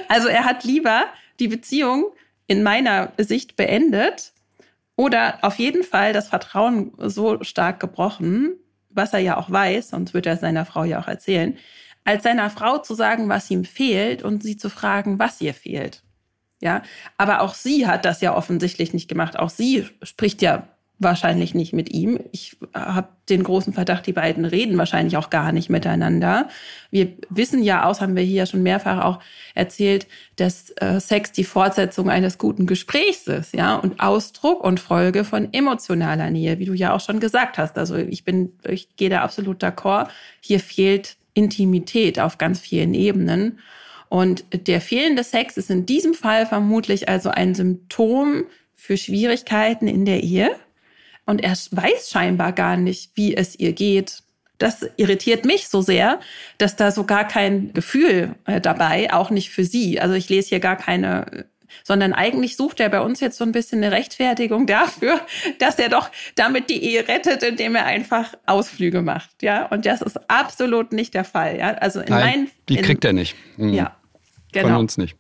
also 0.10 0.28
er 0.28 0.46
hat 0.46 0.66
lieber 0.66 1.08
die 1.40 1.48
Beziehung 1.48 2.12
in 2.46 2.62
meiner 2.62 3.14
Sicht 3.18 3.56
beendet 3.56 4.32
oder 4.96 5.40
auf 5.42 5.56
jeden 5.56 5.84
Fall 5.84 6.14
das 6.14 6.28
Vertrauen 6.28 6.92
so 7.00 7.44
stark 7.44 7.80
gebrochen, 7.80 8.52
was 8.92 9.14
er 9.14 9.20
ja 9.22 9.38
auch 9.38 9.50
weiß, 9.50 9.90
sonst 9.90 10.14
wird 10.14 10.28
er 10.28 10.38
seiner 10.38 10.66
Frau 10.66 10.84
ja 10.84 11.02
auch 11.02 11.08
erzählen, 11.08 11.58
als 12.04 12.22
seiner 12.22 12.52
Frau 12.52 12.78
zu 12.78 12.94
sagen, 12.94 13.28
was 13.28 13.50
ihm 13.50 13.66
fehlt 13.66 14.22
und 14.22 14.44
sie 14.44 14.56
zu 14.56 14.70
fragen, 14.70 15.18
was 15.18 15.42
ihr 15.42 15.56
fehlt. 15.56 16.04
Ja, 16.62 16.82
aber 17.18 17.42
auch 17.42 17.54
sie 17.54 17.88
hat 17.88 18.06
das 18.06 18.22
ja 18.22 18.36
offensichtlich 18.36 18.94
nicht 18.94 19.08
gemacht. 19.08 19.40
Auch 19.40 19.50
sie 19.50 19.88
spricht 20.04 20.42
ja 20.42 20.68
wahrscheinlich 21.00 21.56
nicht 21.56 21.72
mit 21.72 21.90
ihm. 21.90 22.20
Ich 22.34 22.58
habe 22.74 23.08
den 23.30 23.44
großen 23.44 23.72
Verdacht, 23.72 24.06
die 24.06 24.14
beiden 24.14 24.44
reden 24.44 24.78
wahrscheinlich 24.78 25.16
auch 25.16 25.30
gar 25.30 25.54
nicht 25.54 25.70
miteinander. 25.70 26.50
Wir 26.92 27.14
wissen 27.30 27.64
ja 27.64 27.86
aus, 27.86 28.02
haben 28.02 28.18
wir 28.18 28.24
hier 28.24 28.46
schon 28.46 28.64
mehrfach 28.64 29.04
auch 29.04 29.20
erzählt, 29.56 30.08
dass 30.36 30.72
äh, 30.72 31.00
Sex 31.00 31.32
die 31.32 31.46
Fortsetzung 31.46 32.10
eines 32.10 32.38
guten 32.38 32.66
Gesprächs 32.66 33.28
ist, 33.28 33.54
ja, 33.56 33.78
und 33.78 34.02
Ausdruck 34.02 34.62
und 34.62 34.82
Folge 34.82 35.24
von 35.24 35.54
emotionaler 35.54 36.30
Nähe, 36.30 36.60
wie 36.60 36.66
du 36.66 36.74
ja 36.74 36.94
auch 36.94 37.02
schon 37.02 37.22
gesagt 37.22 37.58
hast. 37.58 37.78
Also 37.78 37.96
ich 37.96 38.26
bin, 38.26 38.52
ich 38.68 38.96
gehe 38.98 39.10
da 39.10 39.22
absolut 39.22 39.64
d'accord. 39.64 40.10
Hier 40.42 40.60
fehlt 40.60 41.16
Intimität 41.34 42.20
auf 42.20 42.38
ganz 42.38 42.60
vielen 42.60 42.94
Ebenen. 42.94 43.60
Und 44.10 44.44
der 44.52 44.82
fehlende 44.82 45.24
Sex 45.24 45.56
ist 45.56 45.70
in 45.70 45.86
diesem 45.86 46.14
Fall 46.14 46.46
vermutlich 46.48 47.08
also 47.08 47.30
ein 47.30 47.54
Symptom 47.56 48.46
für 48.76 48.98
Schwierigkeiten 48.98 49.88
in 49.88 50.06
der 50.06 50.24
Ehe 50.24 50.52
und 51.30 51.44
er 51.44 51.52
weiß 51.52 52.10
scheinbar 52.10 52.54
gar 52.54 52.76
nicht, 52.76 53.12
wie 53.14 53.38
es 53.38 53.58
ihr 53.60 53.74
geht. 53.74 54.24
Das 54.58 54.90
irritiert 54.98 55.46
mich 55.46 55.68
so 55.68 55.82
sehr, 55.82 56.20
dass 56.58 56.76
da 56.76 56.92
so 56.92 57.04
gar 57.04 57.28
kein 57.28 57.72
Gefühl 57.72 58.34
äh, 58.46 58.60
dabei, 58.60 59.14
auch 59.14 59.30
nicht 59.30 59.52
für 59.52 59.64
sie. 59.64 60.02
Also 60.02 60.16
ich 60.16 60.28
lese 60.28 60.50
hier 60.50 60.60
gar 60.60 60.76
keine, 60.76 61.46
sondern 61.84 62.14
eigentlich 62.14 62.58
sucht 62.58 62.80
er 62.80 62.90
bei 62.90 63.00
uns 63.00 63.20
jetzt 63.20 63.38
so 63.38 63.44
ein 63.44 63.52
bisschen 63.52 63.84
eine 63.84 63.96
Rechtfertigung 63.96 64.66
dafür, 64.66 65.22
dass 65.60 65.78
er 65.78 65.90
doch 65.90 66.10
damit 66.34 66.72
die 66.72 66.84
Ehe 66.84 67.08
rettet, 67.08 67.44
indem 67.44 67.76
er 67.76 67.86
einfach 67.86 68.34
Ausflüge 68.48 69.04
macht. 69.04 69.44
Ja, 69.44 69.68
und 69.68 69.86
das 69.86 70.02
ist 70.02 70.20
absolut 70.32 70.94
nicht 70.94 71.14
der 71.14 71.26
Fall. 71.26 71.60
Ja, 71.60 71.76
also 71.76 72.00
in 72.00 72.10
Nein, 72.10 72.26
meinen, 72.26 72.52
die 72.70 72.78
kriegt 72.78 73.06
er 73.06 73.14
nicht. 73.14 73.36
Mhm. 73.58 73.74
Ja, 73.74 73.99
genau. 74.52 74.68
Von 74.68 74.78
uns 74.78 74.98
nicht. 74.98 75.16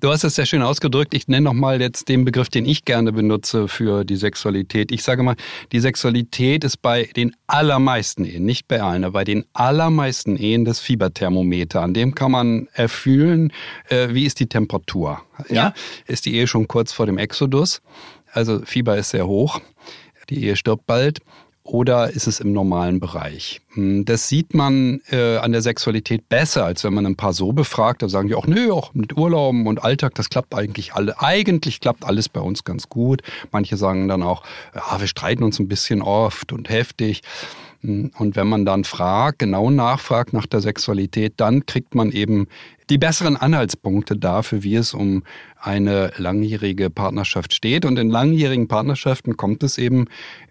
Du 0.00 0.10
hast 0.10 0.22
es 0.22 0.34
sehr 0.34 0.44
schön 0.44 0.60
ausgedrückt. 0.60 1.14
Ich 1.14 1.28
nenne 1.28 1.44
nochmal 1.44 1.80
jetzt 1.80 2.10
den 2.10 2.26
Begriff, 2.26 2.50
den 2.50 2.66
ich 2.66 2.84
gerne 2.84 3.10
benutze 3.10 3.68
für 3.68 4.04
die 4.04 4.16
Sexualität. 4.16 4.92
Ich 4.92 5.02
sage 5.02 5.22
mal, 5.22 5.34
die 5.72 5.80
Sexualität 5.80 6.62
ist 6.62 6.82
bei 6.82 7.04
den 7.16 7.34
allermeisten 7.46 8.26
Ehen, 8.26 8.44
nicht 8.44 8.68
bei 8.68 8.82
allen, 8.82 9.04
aber 9.04 9.14
bei 9.14 9.24
den 9.24 9.46
allermeisten 9.54 10.36
Ehen 10.36 10.66
das 10.66 10.78
Fieberthermometer. 10.78 11.80
An 11.80 11.94
dem 11.94 12.14
kann 12.14 12.32
man 12.32 12.68
erfühlen, 12.74 13.50
äh, 13.88 14.08
wie 14.10 14.26
ist 14.26 14.40
die 14.40 14.46
Temperatur. 14.46 15.22
Ja? 15.48 15.54
ja? 15.54 15.74
Ist 16.06 16.26
die 16.26 16.34
Ehe 16.34 16.48
schon 16.48 16.68
kurz 16.68 16.92
vor 16.92 17.06
dem 17.06 17.16
Exodus? 17.16 17.80
Also 18.30 18.60
Fieber 18.66 18.98
ist 18.98 19.08
sehr 19.08 19.26
hoch. 19.26 19.58
Die 20.28 20.44
Ehe 20.44 20.56
stirbt 20.56 20.86
bald 20.86 21.20
oder 21.64 22.10
ist 22.10 22.26
es 22.26 22.40
im 22.40 22.52
normalen 22.52 23.00
Bereich? 23.00 23.62
Hm, 23.72 24.04
das 24.04 24.28
sieht 24.28 24.52
man 24.52 25.00
äh, 25.10 25.38
an 25.38 25.52
der 25.52 25.62
Sexualität 25.62 26.28
besser, 26.28 26.64
als 26.66 26.84
wenn 26.84 26.92
man 26.92 27.06
ein 27.06 27.16
paar 27.16 27.32
so 27.32 27.52
befragt. 27.52 28.02
Da 28.02 28.08
sagen 28.08 28.28
die 28.28 28.34
auch, 28.34 28.46
nö, 28.46 28.70
auch 28.70 28.92
mit 28.92 29.16
Urlauben 29.16 29.66
und 29.66 29.82
Alltag, 29.82 30.14
das 30.14 30.28
klappt 30.28 30.54
eigentlich 30.54 30.92
alle. 30.92 31.20
Eigentlich 31.20 31.80
klappt 31.80 32.04
alles 32.04 32.28
bei 32.28 32.40
uns 32.40 32.64
ganz 32.64 32.90
gut. 32.90 33.22
Manche 33.50 33.78
sagen 33.78 34.08
dann 34.08 34.22
auch, 34.22 34.42
ja, 34.74 35.00
wir 35.00 35.06
streiten 35.06 35.42
uns 35.42 35.58
ein 35.58 35.66
bisschen 35.66 36.02
oft 36.02 36.52
und 36.52 36.68
heftig. 36.68 37.22
Und 37.84 38.34
wenn 38.34 38.46
man 38.46 38.64
dann 38.64 38.84
fragt, 38.84 39.40
genau 39.40 39.70
nachfragt 39.70 40.32
nach 40.32 40.46
der 40.46 40.62
Sexualität, 40.62 41.34
dann 41.36 41.66
kriegt 41.66 41.94
man 41.94 42.12
eben 42.12 42.46
die 42.88 42.96
besseren 42.96 43.36
Anhaltspunkte 43.36 44.16
dafür, 44.16 44.62
wie 44.62 44.76
es 44.76 44.94
um 44.94 45.22
eine 45.60 46.12
langjährige 46.16 46.88
Partnerschaft 46.88 47.54
steht. 47.54 47.84
Und 47.84 47.98
in 47.98 48.08
langjährigen 48.08 48.68
Partnerschaften 48.68 49.36
kommt 49.36 49.62
es 49.62 49.76
eben 49.76 50.06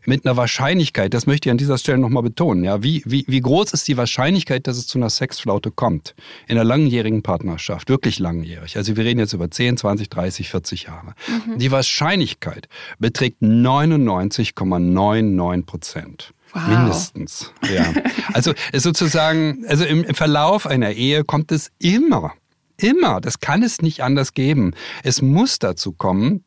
mit 0.06 0.26
einer 0.26 0.38
Wahrscheinlichkeit, 0.38 1.14
das 1.14 1.26
möchte 1.26 1.50
ich 1.50 1.52
an 1.52 1.58
dieser 1.58 1.80
Stelle 1.80 1.98
nochmal 1.98 2.24
betonen, 2.24 2.64
ja, 2.64 2.84
wie, 2.84 3.02
wie, 3.06 3.26
wie 3.28 3.42
groß 3.42 3.74
ist 3.74 3.88
die 3.88 3.98
Wahrscheinlichkeit, 3.98 4.68
dass 4.68 4.78
es 4.78 4.86
zu 4.86 5.00
einer 5.00 5.10
Sexflaute 5.10 5.72
kommt 5.72 6.14
in 6.48 6.58
einer 6.58 6.66
langjährigen 6.66 7.24
Partnerschaft, 7.24 7.90
wirklich 7.90 8.20
langjährig. 8.20 8.78
Also 8.78 8.96
wir 8.96 9.06
reden 9.06 9.20
jetzt 9.20 9.34
über 9.34 9.50
10, 9.50 9.78
20, 9.78 10.10
30, 10.10 10.50
40 10.50 10.84
Jahre. 10.84 11.16
Mhm. 11.48 11.58
Die 11.58 11.72
Wahrscheinlichkeit 11.72 12.68
beträgt 13.00 13.42
99,99 13.42 15.66
Prozent. 15.66 16.34
Wow. 16.54 16.68
Mindestens. 16.68 17.52
Ja. 17.74 17.86
Also 18.34 18.54
sozusagen, 18.74 19.66
also 19.68 19.86
im 19.86 20.06
Verlauf 20.14 20.68
einer 20.68 20.92
Ehe 20.92 21.24
kommt 21.24 21.52
es 21.52 21.72
immer, 21.80 22.34
immer, 22.78 23.22
das 23.22 23.40
kann 23.40 23.64
es 23.64 23.82
nicht 23.82 24.02
anders 24.02 24.34
geben. 24.34 24.74
Es 25.04 25.22
muss 25.22 25.60
dazu 25.60 25.94
kommen, 25.94 26.44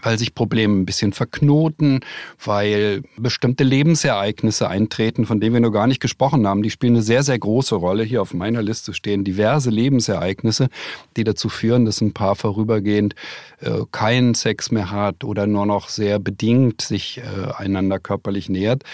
weil 0.00 0.18
sich 0.18 0.34
Probleme 0.34 0.74
ein 0.74 0.86
bisschen 0.86 1.12
verknoten, 1.12 2.00
weil 2.42 3.02
bestimmte 3.18 3.62
Lebensereignisse 3.62 4.68
eintreten, 4.68 5.26
von 5.26 5.38
denen 5.38 5.54
wir 5.54 5.60
noch 5.60 5.70
gar 5.70 5.86
nicht 5.86 6.00
gesprochen 6.00 6.46
haben. 6.46 6.62
Die 6.62 6.70
spielen 6.70 6.94
eine 6.94 7.02
sehr, 7.02 7.22
sehr 7.22 7.38
große 7.38 7.74
Rolle. 7.74 8.02
Hier 8.02 8.22
auf 8.22 8.32
meiner 8.32 8.62
Liste 8.62 8.94
stehen 8.94 9.22
diverse 9.22 9.70
Lebensereignisse, 9.70 10.68
die 11.16 11.24
dazu 11.24 11.48
führen, 11.48 11.84
dass 11.84 12.00
ein 12.00 12.14
Paar 12.14 12.36
vorübergehend 12.36 13.14
äh, 13.60 13.82
keinen 13.92 14.34
Sex 14.34 14.70
mehr 14.70 14.90
hat 14.90 15.24
oder 15.24 15.46
nur 15.46 15.66
noch 15.66 15.88
sehr 15.88 16.18
bedingt 16.18 16.80
sich 16.80 17.18
äh, 17.18 17.52
einander 17.56 17.98
körperlich 17.98 18.48
nähert. 18.48 18.84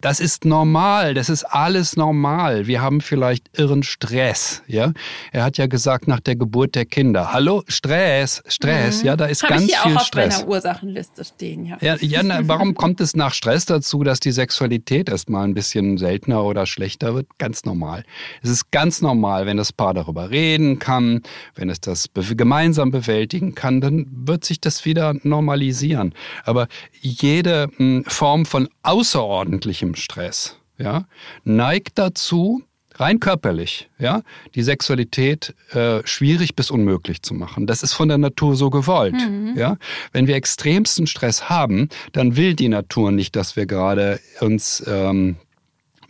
Das 0.00 0.18
ist 0.18 0.44
normal. 0.44 1.14
Das 1.14 1.28
ist 1.28 1.44
alles 1.44 1.96
normal. 1.96 2.66
Wir 2.66 2.82
haben 2.82 3.00
vielleicht 3.00 3.58
irren 3.58 3.84
Stress. 3.84 4.62
Ja, 4.66 4.92
er 5.30 5.44
hat 5.44 5.56
ja 5.56 5.66
gesagt 5.66 6.08
nach 6.08 6.20
der 6.20 6.36
Geburt 6.36 6.74
der 6.74 6.84
Kinder. 6.84 7.32
Hallo, 7.32 7.62
Stress, 7.68 8.42
Stress. 8.48 9.00
Mhm. 9.00 9.06
Ja, 9.06 9.16
da 9.16 9.26
ist 9.26 9.44
Hab 9.44 9.50
ganz 9.50 9.74
viel 9.74 9.98
Stress. 10.00 10.47
Ursachenliste 10.48 11.24
stehen. 11.24 11.66
Ja, 11.66 11.78
ja, 11.80 11.96
ja 11.96 12.48
warum 12.48 12.74
kommt 12.74 13.00
es 13.00 13.14
nach 13.14 13.34
Stress 13.34 13.66
dazu, 13.66 14.02
dass 14.02 14.20
die 14.20 14.32
Sexualität 14.32 15.08
erstmal 15.08 15.44
ein 15.44 15.54
bisschen 15.54 15.98
seltener 15.98 16.44
oder 16.44 16.66
schlechter 16.66 17.14
wird? 17.14 17.26
Ganz 17.38 17.64
normal. 17.64 18.04
Es 18.42 18.50
ist 18.50 18.70
ganz 18.70 19.02
normal, 19.02 19.46
wenn 19.46 19.56
das 19.56 19.72
Paar 19.72 19.94
darüber 19.94 20.30
reden 20.30 20.78
kann, 20.78 21.22
wenn 21.54 21.70
es 21.70 21.80
das 21.80 22.08
gemeinsam 22.14 22.90
bewältigen 22.90 23.54
kann, 23.54 23.80
dann 23.80 24.06
wird 24.10 24.44
sich 24.44 24.60
das 24.60 24.84
wieder 24.84 25.14
normalisieren. 25.22 26.14
Aber 26.44 26.68
jede 27.00 27.70
hm, 27.76 28.04
Form 28.06 28.46
von 28.46 28.68
außerordentlichem 28.82 29.94
Stress 29.94 30.56
ja, 30.78 31.04
neigt 31.44 31.98
dazu, 31.98 32.62
rein 32.98 33.20
körperlich, 33.20 33.88
ja, 33.98 34.22
die 34.54 34.62
Sexualität 34.62 35.54
äh, 35.72 36.00
schwierig 36.04 36.56
bis 36.56 36.70
unmöglich 36.70 37.22
zu 37.22 37.34
machen. 37.34 37.66
Das 37.66 37.82
ist 37.82 37.92
von 37.92 38.08
der 38.08 38.18
Natur 38.18 38.56
so 38.56 38.70
gewollt, 38.70 39.14
mhm. 39.14 39.54
ja. 39.56 39.76
Wenn 40.12 40.26
wir 40.26 40.36
extremsten 40.36 41.06
Stress 41.06 41.48
haben, 41.48 41.88
dann 42.12 42.36
will 42.36 42.54
die 42.54 42.68
Natur 42.68 43.12
nicht, 43.12 43.36
dass 43.36 43.56
wir 43.56 43.66
gerade 43.66 44.20
uns 44.40 44.82
ähm, 44.86 45.36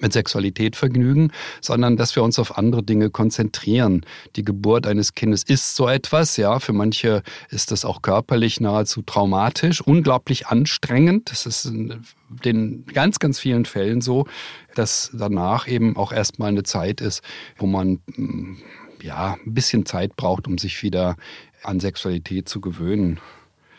mit 0.00 0.12
Sexualität 0.12 0.76
vergnügen, 0.76 1.33
sondern 1.61 1.97
dass 1.97 2.14
wir 2.14 2.23
uns 2.23 2.38
auf 2.38 2.57
andere 2.57 2.83
Dinge 2.83 3.11
konzentrieren. 3.11 4.05
Die 4.37 4.45
Geburt 4.45 4.87
eines 4.87 5.14
Kindes 5.14 5.43
ist 5.43 5.75
so 5.76 5.88
etwas, 5.88 6.37
ja. 6.37 6.59
Für 6.61 6.73
manche 6.73 7.23
ist 7.50 7.71
das 7.71 7.85
auch 7.85 8.02
körperlich 8.02 8.61
nahezu 8.61 9.02
traumatisch, 9.02 9.81
unglaublich 9.81 10.47
anstrengend. 10.47 11.31
Das 11.31 11.47
ist 11.47 11.64
in 11.67 12.02
den 12.45 12.87
ganz, 12.87 13.19
ganz 13.19 13.38
vielen 13.38 13.64
Fällen 13.64 14.00
so, 14.00 14.26
dass 14.75 15.11
danach 15.12 15.67
eben 15.67 15.97
auch 15.97 16.12
erstmal 16.12 16.49
eine 16.49 16.62
Zeit 16.62 17.00
ist, 17.00 17.23
wo 17.57 17.67
man 17.67 18.00
mm, 18.17 18.57
ja 19.02 19.37
ein 19.45 19.55
bisschen 19.55 19.87
Zeit 19.87 20.17
braucht, 20.17 20.47
um 20.47 20.59
sich 20.59 20.83
wieder 20.83 21.17
an 21.62 21.81
Sexualität 21.81 22.49
zu 22.49 22.61
gewöhnen. 22.61 23.21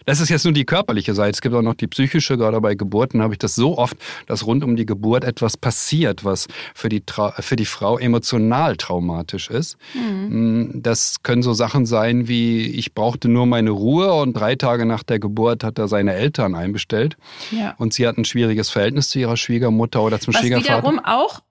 Das 0.06 0.20
ist 0.20 0.30
jetzt 0.30 0.44
nur 0.44 0.54
die 0.54 0.66
körperliche 0.66 1.14
Seite. 1.14 1.32
Es 1.32 1.42
gibt 1.42 1.56
auch 1.56 1.62
noch 1.62 1.74
die 1.74 1.88
psychische. 1.88 2.38
Gerade 2.38 2.60
bei 2.62 2.76
Geburten 2.76 3.22
habe 3.22 3.34
ich 3.34 3.40
das 3.40 3.56
so 3.56 3.78
oft, 3.78 3.98
dass 4.28 4.46
rund 4.46 4.64
um 4.64 4.76
die 4.76 4.86
Geburt 4.86 5.24
etwas 5.24 5.58
passiert, 5.58 6.24
was 6.26 6.48
für 6.74 6.90
die, 6.90 7.04
für 7.40 7.56
die 7.56 7.66
Frau 7.66 7.98
emotional 7.98 8.78
traumatisch 8.78 9.50
ist. 9.50 9.78
Mhm. 9.94 10.72
Das 10.76 11.22
können 11.24 11.44
so 11.44 11.54
Sachen 11.54 11.86
sein 11.86 12.28
wie, 12.28 12.68
ich 12.68 12.94
brauchte 12.94 13.30
nur 13.30 13.46
meine 13.46 13.72
Ruhe 13.72 14.14
und 14.14 14.34
drei 14.34 14.56
Tage 14.56 14.86
nach 14.86 15.04
der 15.04 15.20
Geburt 15.20 15.64
hat 15.64 15.78
er 15.78 15.88
seine 15.88 16.14
Eltern 16.14 16.56
einbestellt. 16.56 17.18
Ja. 17.52 17.76
Und 17.78 17.94
sie 17.94 18.08
hat 18.08 18.18
ein 18.18 18.26
schwieriges 18.26 18.70
Verhältnis 18.70 19.10
zu 19.10 19.20
ihrer 19.20 19.38
Schwiegermutter 19.38 20.02
oder 20.02 20.20
zum 20.20 20.34
was 20.34 20.42
Schwiegervater. 20.42 20.78
wiederum 20.78 21.00
auch 21.00 21.42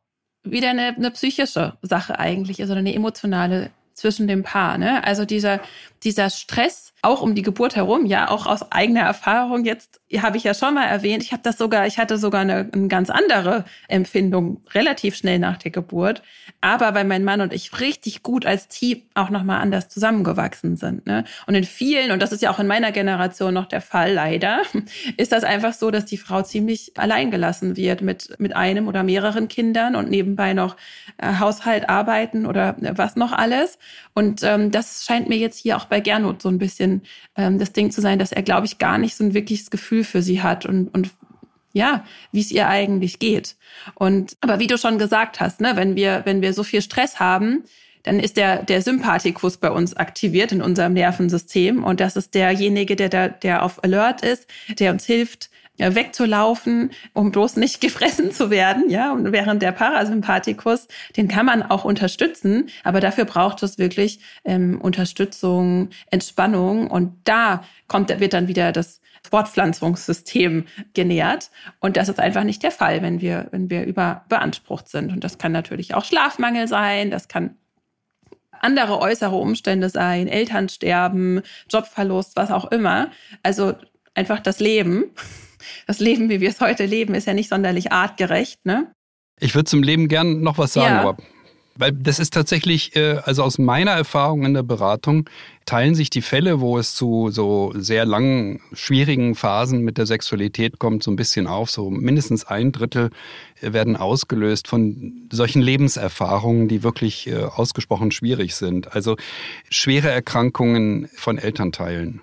wieder 0.44 0.70
eine, 0.70 0.94
eine 0.96 1.10
psychische 1.10 1.74
Sache 1.82 2.18
eigentlich 2.18 2.60
ist 2.60 2.70
oder 2.70 2.78
eine 2.78 2.94
emotionale 2.94 3.70
zwischen 3.98 4.26
dem 4.26 4.42
Paar. 4.42 4.78
Ne? 4.78 5.04
Also 5.04 5.24
dieser, 5.24 5.60
dieser 6.02 6.30
Stress 6.30 6.92
auch 7.02 7.20
um 7.20 7.34
die 7.34 7.42
Geburt 7.42 7.76
herum, 7.76 8.06
ja, 8.06 8.30
auch 8.30 8.46
aus 8.46 8.72
eigener 8.72 9.02
Erfahrung 9.02 9.64
jetzt 9.64 10.00
habe 10.16 10.36
ich 10.38 10.44
ja 10.44 10.54
schon 10.54 10.74
mal 10.74 10.86
erwähnt, 10.86 11.22
ich 11.22 11.32
habe 11.32 11.42
das 11.42 11.58
sogar, 11.58 11.86
ich 11.86 11.98
hatte 11.98 12.16
sogar 12.16 12.40
eine, 12.40 12.68
eine, 12.72 12.88
ganz 12.88 13.10
andere 13.10 13.64
Empfindung 13.88 14.62
relativ 14.72 15.16
schnell 15.16 15.38
nach 15.38 15.58
der 15.58 15.70
Geburt, 15.70 16.22
aber 16.60 16.94
weil 16.94 17.04
mein 17.04 17.24
Mann 17.24 17.42
und 17.42 17.52
ich 17.52 17.78
richtig 17.78 18.22
gut 18.22 18.46
als 18.46 18.68
Team 18.68 19.02
auch 19.14 19.28
noch 19.28 19.44
mal 19.44 19.58
anders 19.58 19.88
zusammengewachsen 19.88 20.76
sind, 20.76 21.06
ne? 21.06 21.24
Und 21.46 21.54
in 21.54 21.64
vielen 21.64 22.10
und 22.10 22.22
das 22.22 22.32
ist 22.32 22.40
ja 22.40 22.50
auch 22.50 22.58
in 22.58 22.66
meiner 22.66 22.90
Generation 22.90 23.52
noch 23.52 23.66
der 23.66 23.82
Fall 23.82 24.14
leider, 24.14 24.62
ist 25.18 25.32
das 25.32 25.44
einfach 25.44 25.74
so, 25.74 25.90
dass 25.90 26.06
die 26.06 26.16
Frau 26.16 26.42
ziemlich 26.42 26.92
allein 26.96 27.30
gelassen 27.30 27.76
wird 27.76 28.00
mit 28.00 28.34
mit 28.38 28.56
einem 28.56 28.88
oder 28.88 29.02
mehreren 29.02 29.48
Kindern 29.48 29.94
und 29.94 30.08
nebenbei 30.08 30.54
noch 30.54 30.76
äh, 31.18 31.34
Haushalt 31.38 31.90
arbeiten 31.90 32.46
oder 32.46 32.76
was 32.78 33.16
noch 33.16 33.32
alles 33.32 33.78
und 34.14 34.42
ähm, 34.42 34.70
das 34.70 35.04
scheint 35.04 35.28
mir 35.28 35.36
jetzt 35.36 35.58
hier 35.58 35.76
auch 35.76 35.84
bei 35.84 36.00
Gernot 36.00 36.40
so 36.40 36.48
ein 36.48 36.58
bisschen 36.58 37.02
ähm, 37.36 37.58
das 37.58 37.72
Ding 37.72 37.90
zu 37.90 38.00
sein, 38.00 38.18
dass 38.18 38.32
er, 38.32 38.42
glaube 38.42 38.66
ich, 38.66 38.78
gar 38.78 38.98
nicht 38.98 39.14
so 39.14 39.22
ein 39.22 39.34
wirkliches 39.34 39.70
Gefühl 39.70 39.97
für 40.04 40.22
sie 40.22 40.42
hat 40.42 40.66
und, 40.66 40.88
und 40.88 41.10
ja, 41.72 42.04
wie 42.32 42.40
es 42.40 42.50
ihr 42.50 42.68
eigentlich 42.68 43.18
geht. 43.18 43.56
Und 43.94 44.36
aber 44.40 44.58
wie 44.58 44.66
du 44.66 44.78
schon 44.78 44.98
gesagt 44.98 45.40
hast, 45.40 45.60
ne, 45.60 45.72
wenn 45.74 45.96
wir, 45.96 46.22
wenn 46.24 46.42
wir 46.42 46.52
so 46.52 46.64
viel 46.64 46.82
Stress 46.82 47.20
haben, 47.20 47.64
dann 48.02 48.20
ist 48.20 48.36
der, 48.36 48.62
der 48.62 48.82
Sympathikus 48.82 49.58
bei 49.58 49.70
uns 49.70 49.94
aktiviert 49.94 50.52
in 50.52 50.62
unserem 50.62 50.94
Nervensystem. 50.94 51.84
Und 51.84 52.00
das 52.00 52.16
ist 52.16 52.34
derjenige, 52.34 52.96
der, 52.96 53.08
da, 53.08 53.28
der 53.28 53.62
auf 53.62 53.84
Alert 53.84 54.22
ist, 54.22 54.46
der 54.78 54.92
uns 54.92 55.04
hilft, 55.04 55.50
wegzulaufen, 55.78 56.90
um 57.12 57.30
bloß 57.30 57.56
nicht 57.56 57.80
gefressen 57.80 58.32
zu 58.32 58.50
werden, 58.50 58.90
ja. 58.90 59.12
Und 59.12 59.32
während 59.32 59.62
der 59.62 59.72
Parasympathikus, 59.72 60.88
den 61.16 61.28
kann 61.28 61.46
man 61.46 61.62
auch 61.62 61.84
unterstützen, 61.84 62.68
aber 62.84 63.00
dafür 63.00 63.24
braucht 63.24 63.62
es 63.62 63.78
wirklich 63.78 64.20
ähm, 64.44 64.80
Unterstützung, 64.80 65.90
Entspannung 66.10 66.88
und 66.88 67.14
da 67.24 67.62
kommt, 67.86 68.08
wird 68.20 68.32
dann 68.32 68.48
wieder 68.48 68.72
das 68.72 69.00
Fortpflanzungssystem 69.28 70.66
genährt. 70.94 71.50
Und 71.80 71.96
das 71.96 72.08
ist 72.08 72.20
einfach 72.20 72.44
nicht 72.44 72.62
der 72.62 72.70
Fall, 72.70 73.02
wenn 73.02 73.20
wir, 73.20 73.48
wenn 73.50 73.70
wir 73.70 73.84
überbeansprucht 73.84 74.88
sind. 74.88 75.12
Und 75.12 75.24
das 75.24 75.38
kann 75.38 75.52
natürlich 75.52 75.94
auch 75.94 76.04
Schlafmangel 76.04 76.68
sein, 76.68 77.10
das 77.10 77.28
kann 77.28 77.56
andere 78.60 78.98
äußere 79.00 79.36
Umstände 79.36 79.88
sein, 79.88 80.26
Elternsterben, 80.26 81.42
Jobverlust, 81.70 82.36
was 82.36 82.50
auch 82.50 82.70
immer. 82.70 83.10
Also 83.42 83.74
einfach 84.14 84.40
das 84.40 84.58
Leben 84.58 85.04
das 85.86 86.00
Leben, 86.00 86.28
wie 86.28 86.40
wir 86.40 86.50
es 86.50 86.60
heute 86.60 86.86
leben, 86.86 87.14
ist 87.14 87.26
ja 87.26 87.34
nicht 87.34 87.48
sonderlich 87.48 87.92
artgerecht. 87.92 88.64
Ne? 88.64 88.92
Ich 89.40 89.54
würde 89.54 89.64
zum 89.64 89.82
Leben 89.82 90.08
gern 90.08 90.40
noch 90.40 90.58
was 90.58 90.72
sagen, 90.72 90.94
ja. 90.94 91.00
aber 91.00 91.16
weil 91.78 91.92
das 91.92 92.18
ist 92.18 92.34
tatsächlich, 92.34 92.96
äh, 92.96 93.20
also 93.24 93.44
aus 93.44 93.58
meiner 93.58 93.92
Erfahrung 93.92 94.44
in 94.44 94.52
der 94.52 94.64
Beratung, 94.64 95.30
teilen 95.64 95.94
sich 95.94 96.10
die 96.10 96.22
Fälle, 96.22 96.60
wo 96.60 96.76
es 96.76 96.94
zu 96.94 97.30
so 97.30 97.72
sehr 97.76 98.04
langen, 98.04 98.60
schwierigen 98.72 99.36
Phasen 99.36 99.82
mit 99.82 99.96
der 99.96 100.06
Sexualität 100.06 100.80
kommt, 100.80 101.04
so 101.04 101.10
ein 101.10 101.16
bisschen 101.16 101.46
auf. 101.46 101.70
So 101.70 101.88
mindestens 101.88 102.44
ein 102.44 102.72
Drittel 102.72 103.10
werden 103.60 103.96
ausgelöst 103.96 104.66
von 104.66 105.28
solchen 105.30 105.62
Lebenserfahrungen, 105.62 106.66
die 106.66 106.82
wirklich 106.82 107.28
äh, 107.28 107.44
ausgesprochen 107.44 108.10
schwierig 108.10 108.56
sind. 108.56 108.94
Also 108.94 109.16
schwere 109.70 110.10
Erkrankungen 110.10 111.08
von 111.14 111.38
Elternteilen. 111.38 112.22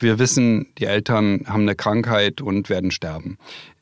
Wir 0.00 0.18
wissen, 0.18 0.66
die 0.78 0.86
Eltern 0.86 1.44
haben 1.46 1.62
eine 1.62 1.76
Krankheit 1.76 2.40
und 2.40 2.70
werden 2.70 2.90
sterben. 2.90 3.36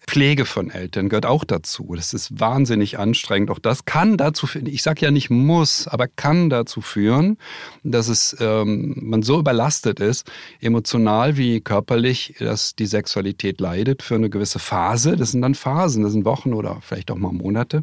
Pflege 0.08 0.46
von 0.46 0.70
Eltern 0.70 1.10
gehört 1.10 1.26
auch 1.26 1.44
dazu. 1.44 1.92
Das 1.94 2.14
ist 2.14 2.40
wahnsinnig 2.40 2.98
anstrengend. 2.98 3.50
Auch 3.50 3.58
das 3.58 3.84
kann 3.84 4.16
dazu 4.16 4.46
führen, 4.46 4.64
ich 4.66 4.82
sage 4.82 5.04
ja 5.04 5.10
nicht 5.10 5.28
muss, 5.28 5.86
aber 5.86 6.08
kann 6.08 6.48
dazu 6.48 6.80
führen, 6.80 7.36
dass 7.84 8.08
es 8.08 8.34
ähm, 8.40 8.96
man 9.02 9.22
so 9.22 9.38
überlastet 9.38 10.00
ist, 10.00 10.26
emotional 10.62 11.36
wie 11.36 11.60
körperlich, 11.60 12.36
dass 12.38 12.74
die 12.74 12.86
Sexualität 12.86 13.60
leidet 13.60 14.02
für 14.02 14.14
eine 14.14 14.30
gewisse 14.30 14.58
Phase. 14.58 15.14
Das 15.14 15.32
sind 15.32 15.42
dann 15.42 15.54
Phasen, 15.54 16.02
das 16.02 16.12
sind 16.12 16.24
Wochen 16.24 16.54
oder 16.54 16.78
vielleicht 16.80 17.10
auch 17.10 17.16
mal 17.16 17.32
Monate 17.32 17.82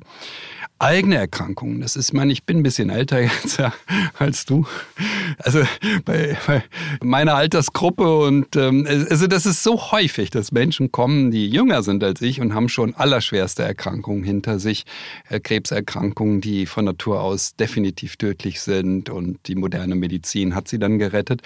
eigene 0.80 1.16
Erkrankungen. 1.16 1.82
Das 1.82 1.96
ist, 1.96 2.10
ich 2.10 2.14
meine, 2.14 2.34
ich 2.34 2.44
bin 2.44 2.58
ein 2.58 2.64
bisschen 2.64 2.90
älter 2.90 3.22
jetzt 3.22 3.58
ja, 3.58 3.74
als 4.18 4.46
du. 4.46 4.66
Also 5.38 5.64
bei, 6.04 6.38
bei 6.46 6.64
meiner 7.02 7.36
Altersgruppe 7.36 8.18
und 8.20 8.56
ähm, 8.56 8.86
also 8.88 9.28
das 9.28 9.46
ist 9.46 9.64
so 9.64 9.92
häufig, 9.92 10.30
dass 10.30 10.52
Menschen 10.52 10.92
kommen, 10.92 11.32
die 11.32 11.50
jünger 11.50 11.84
sind 11.84 12.04
als 12.04 12.15
als 12.16 12.22
ich 12.22 12.40
und 12.40 12.54
haben 12.54 12.70
schon 12.70 12.96
allerschwerste 12.96 13.64
Erkrankungen 13.64 14.24
hinter 14.24 14.58
sich. 14.58 14.86
Äh, 15.30 15.42
Krebserkrankungen, 15.42 16.40
die 16.40 16.66
von 16.66 16.86
Natur 16.86 17.22
aus 17.22 17.58
definitiv 17.58 18.16
tödlich 18.16 18.62
sind 18.62 19.10
und 19.10 19.40
die 19.48 19.56
moderne 19.56 19.96
Medizin 19.96 20.56
hat 20.56 20.70
sie 20.70 20.80
dann 20.80 20.98
gerettet. 20.98 21.42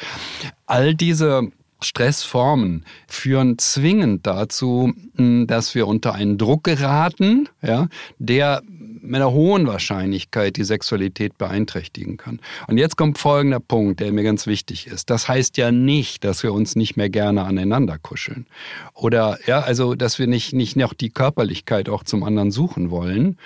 All 0.67 0.93
diese 0.93 1.51
Stressformen 1.81 2.85
führen 3.07 3.57
zwingend 3.57 4.27
dazu, 4.27 4.93
dass 5.15 5.75
wir 5.75 5.87
unter 5.87 6.13
einen 6.13 6.37
Druck 6.37 6.63
geraten, 6.65 7.47
ja, 7.61 7.87
der 8.17 8.61
mit 9.01 9.15
einer 9.15 9.31
hohen 9.31 9.65
Wahrscheinlichkeit 9.65 10.57
die 10.57 10.63
Sexualität 10.63 11.37
beeinträchtigen 11.37 12.17
kann. 12.17 12.39
Und 12.67 12.77
jetzt 12.77 12.97
kommt 12.97 13.17
folgender 13.17 13.59
Punkt, 13.59 13.99
der 13.99 14.11
mir 14.11 14.23
ganz 14.23 14.45
wichtig 14.45 14.87
ist. 14.87 15.09
Das 15.09 15.27
heißt 15.27 15.57
ja 15.57 15.71
nicht, 15.71 16.23
dass 16.23 16.43
wir 16.43 16.53
uns 16.53 16.75
nicht 16.75 16.97
mehr 16.97 17.09
gerne 17.09 17.43
aneinander 17.43 17.97
kuscheln. 17.97 18.45
Oder 18.93 19.39
ja, 19.47 19.61
also 19.61 19.95
dass 19.95 20.19
wir 20.19 20.27
nicht, 20.27 20.53
nicht 20.53 20.75
noch 20.75 20.93
die 20.93 21.09
Körperlichkeit 21.09 21.89
auch 21.89 22.03
zum 22.03 22.23
anderen 22.23 22.51
suchen 22.51 22.91
wollen. 22.91 23.37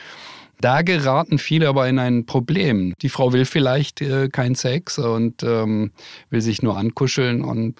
Da 0.62 0.81
geraten 0.81 1.39
viele 1.39 1.67
aber 1.67 1.89
in 1.89 2.00
ein 2.00 2.25
Problem. 2.25 2.93
Die 3.01 3.10
Frau 3.10 3.33
will 3.33 3.43
vielleicht 3.45 4.01
äh, 4.01 4.29
keinen 4.29 4.55
Sex 4.55 4.98
und 4.98 5.43
ähm, 5.43 5.91
will 6.29 6.41
sich 6.41 6.62
nur 6.62 6.77
ankuscheln 6.77 7.43
und 7.43 7.75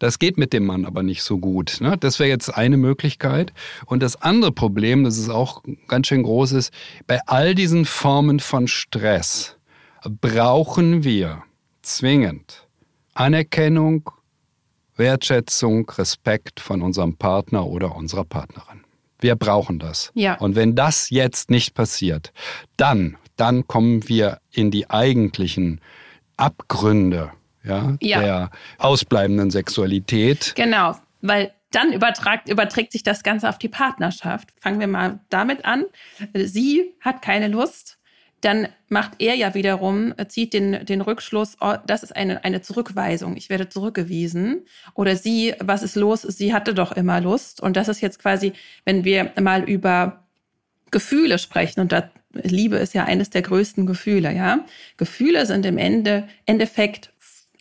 das 0.00 0.18
geht 0.18 0.36
mit 0.36 0.52
dem 0.52 0.66
Mann 0.66 0.84
aber 0.84 1.02
nicht 1.02 1.22
so 1.22 1.38
gut. 1.38 1.78
Ne? 1.80 1.96
Das 1.96 2.18
wäre 2.18 2.28
jetzt 2.28 2.50
eine 2.50 2.76
Möglichkeit. 2.76 3.52
Und 3.86 4.02
das 4.02 4.20
andere 4.20 4.50
Problem, 4.50 5.04
das 5.04 5.16
ist 5.16 5.28
auch 5.28 5.62
ganz 5.86 6.08
schön 6.08 6.24
groß 6.24 6.52
ist, 6.52 6.72
bei 7.06 7.20
all 7.26 7.54
diesen 7.54 7.84
Formen 7.84 8.40
von 8.40 8.66
Stress 8.66 9.56
brauchen 10.20 11.04
wir 11.04 11.42
zwingend 11.82 12.66
Anerkennung, 13.14 14.10
Wertschätzung, 14.96 15.88
Respekt 15.90 16.60
von 16.60 16.82
unserem 16.82 17.16
Partner 17.16 17.66
oder 17.66 17.94
unserer 17.94 18.24
Partnerin. 18.24 18.83
Wir 19.24 19.36
brauchen 19.36 19.78
das. 19.78 20.12
Ja. 20.12 20.34
Und 20.34 20.54
wenn 20.54 20.74
das 20.74 21.08
jetzt 21.08 21.50
nicht 21.50 21.72
passiert, 21.72 22.34
dann, 22.76 23.16
dann 23.36 23.66
kommen 23.66 24.06
wir 24.06 24.38
in 24.52 24.70
die 24.70 24.90
eigentlichen 24.90 25.80
Abgründe 26.36 27.32
ja, 27.64 27.96
ja. 28.02 28.20
der 28.20 28.50
ausbleibenden 28.76 29.50
Sexualität. 29.50 30.52
Genau, 30.56 30.94
weil 31.22 31.54
dann 31.70 31.94
übertragt, 31.94 32.50
überträgt 32.50 32.92
sich 32.92 33.02
das 33.02 33.22
Ganze 33.22 33.48
auf 33.48 33.56
die 33.56 33.70
Partnerschaft. 33.70 34.50
Fangen 34.60 34.78
wir 34.78 34.88
mal 34.88 35.20
damit 35.30 35.64
an. 35.64 35.86
Sie 36.34 36.92
hat 37.00 37.22
keine 37.22 37.48
Lust 37.48 37.96
dann 38.44 38.68
macht 38.88 39.12
er 39.18 39.34
ja 39.34 39.54
wiederum, 39.54 40.14
äh, 40.16 40.26
zieht 40.26 40.52
den, 40.52 40.84
den 40.84 41.00
Rückschluss, 41.00 41.56
oh, 41.60 41.74
das 41.86 42.02
ist 42.02 42.14
eine, 42.14 42.44
eine 42.44 42.62
Zurückweisung, 42.62 43.36
ich 43.36 43.48
werde 43.48 43.68
zurückgewiesen. 43.68 44.66
Oder 44.94 45.16
sie, 45.16 45.54
was 45.60 45.82
ist 45.82 45.96
los? 45.96 46.22
Sie 46.22 46.52
hatte 46.52 46.74
doch 46.74 46.92
immer 46.92 47.20
Lust. 47.20 47.60
Und 47.60 47.76
das 47.76 47.88
ist 47.88 48.00
jetzt 48.00 48.18
quasi, 48.18 48.52
wenn 48.84 49.04
wir 49.04 49.32
mal 49.40 49.62
über 49.68 50.24
Gefühle 50.90 51.38
sprechen, 51.38 51.80
und 51.80 51.92
da, 51.92 52.10
Liebe 52.32 52.76
ist 52.76 52.94
ja 52.94 53.04
eines 53.04 53.30
der 53.30 53.42
größten 53.42 53.86
Gefühle, 53.86 54.32
ja. 54.34 54.64
Gefühle 54.96 55.46
sind 55.46 55.64
im 55.66 55.78
Ende, 55.78 56.28
Endeffekt 56.46 57.12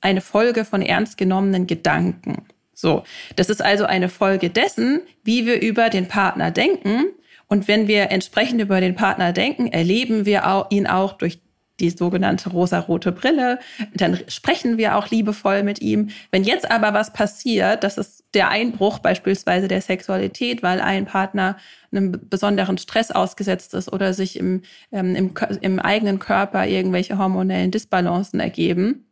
eine 0.01 0.21
Folge 0.21 0.65
von 0.65 0.81
ernst 0.81 1.17
genommenen 1.17 1.65
Gedanken. 1.65 2.45
So. 2.73 3.03
Das 3.37 3.49
ist 3.49 3.61
also 3.61 3.85
eine 3.85 4.09
Folge 4.09 4.49
dessen, 4.49 5.01
wie 5.23 5.45
wir 5.45 5.61
über 5.61 5.89
den 5.89 6.07
Partner 6.07 6.51
denken 6.51 7.05
und 7.47 7.67
wenn 7.67 7.87
wir 7.87 8.11
entsprechend 8.11 8.61
über 8.61 8.81
den 8.81 8.95
Partner 8.95 9.33
denken, 9.33 9.67
erleben 9.67 10.25
wir 10.25 10.47
auch, 10.47 10.71
ihn 10.71 10.87
auch 10.87 11.13
durch 11.13 11.39
die 11.79 11.89
sogenannte 11.89 12.49
rosarote 12.49 13.11
Brille. 13.11 13.59
Dann 13.95 14.19
sprechen 14.27 14.77
wir 14.77 14.95
auch 14.95 15.09
liebevoll 15.09 15.63
mit 15.63 15.81
ihm. 15.81 16.09
Wenn 16.31 16.43
jetzt 16.43 16.69
aber 16.69 16.93
was 16.93 17.13
passiert, 17.13 17.83
das 17.83 17.97
ist 17.97 18.23
der 18.33 18.49
Einbruch 18.49 18.99
beispielsweise 18.99 19.67
der 19.67 19.81
Sexualität, 19.81 20.63
weil 20.63 20.79
ein 20.81 21.05
Partner 21.05 21.57
einem 21.91 22.19
besonderen 22.29 22.77
Stress 22.77 23.11
ausgesetzt 23.11 23.73
ist 23.73 23.91
oder 23.91 24.13
sich 24.13 24.37
im, 24.37 24.61
ähm, 24.91 25.15
im, 25.15 25.33
im 25.61 25.79
eigenen 25.79 26.19
Körper 26.19 26.67
irgendwelche 26.67 27.17
hormonellen 27.17 27.71
Disbalancen 27.71 28.39
ergeben, 28.39 29.05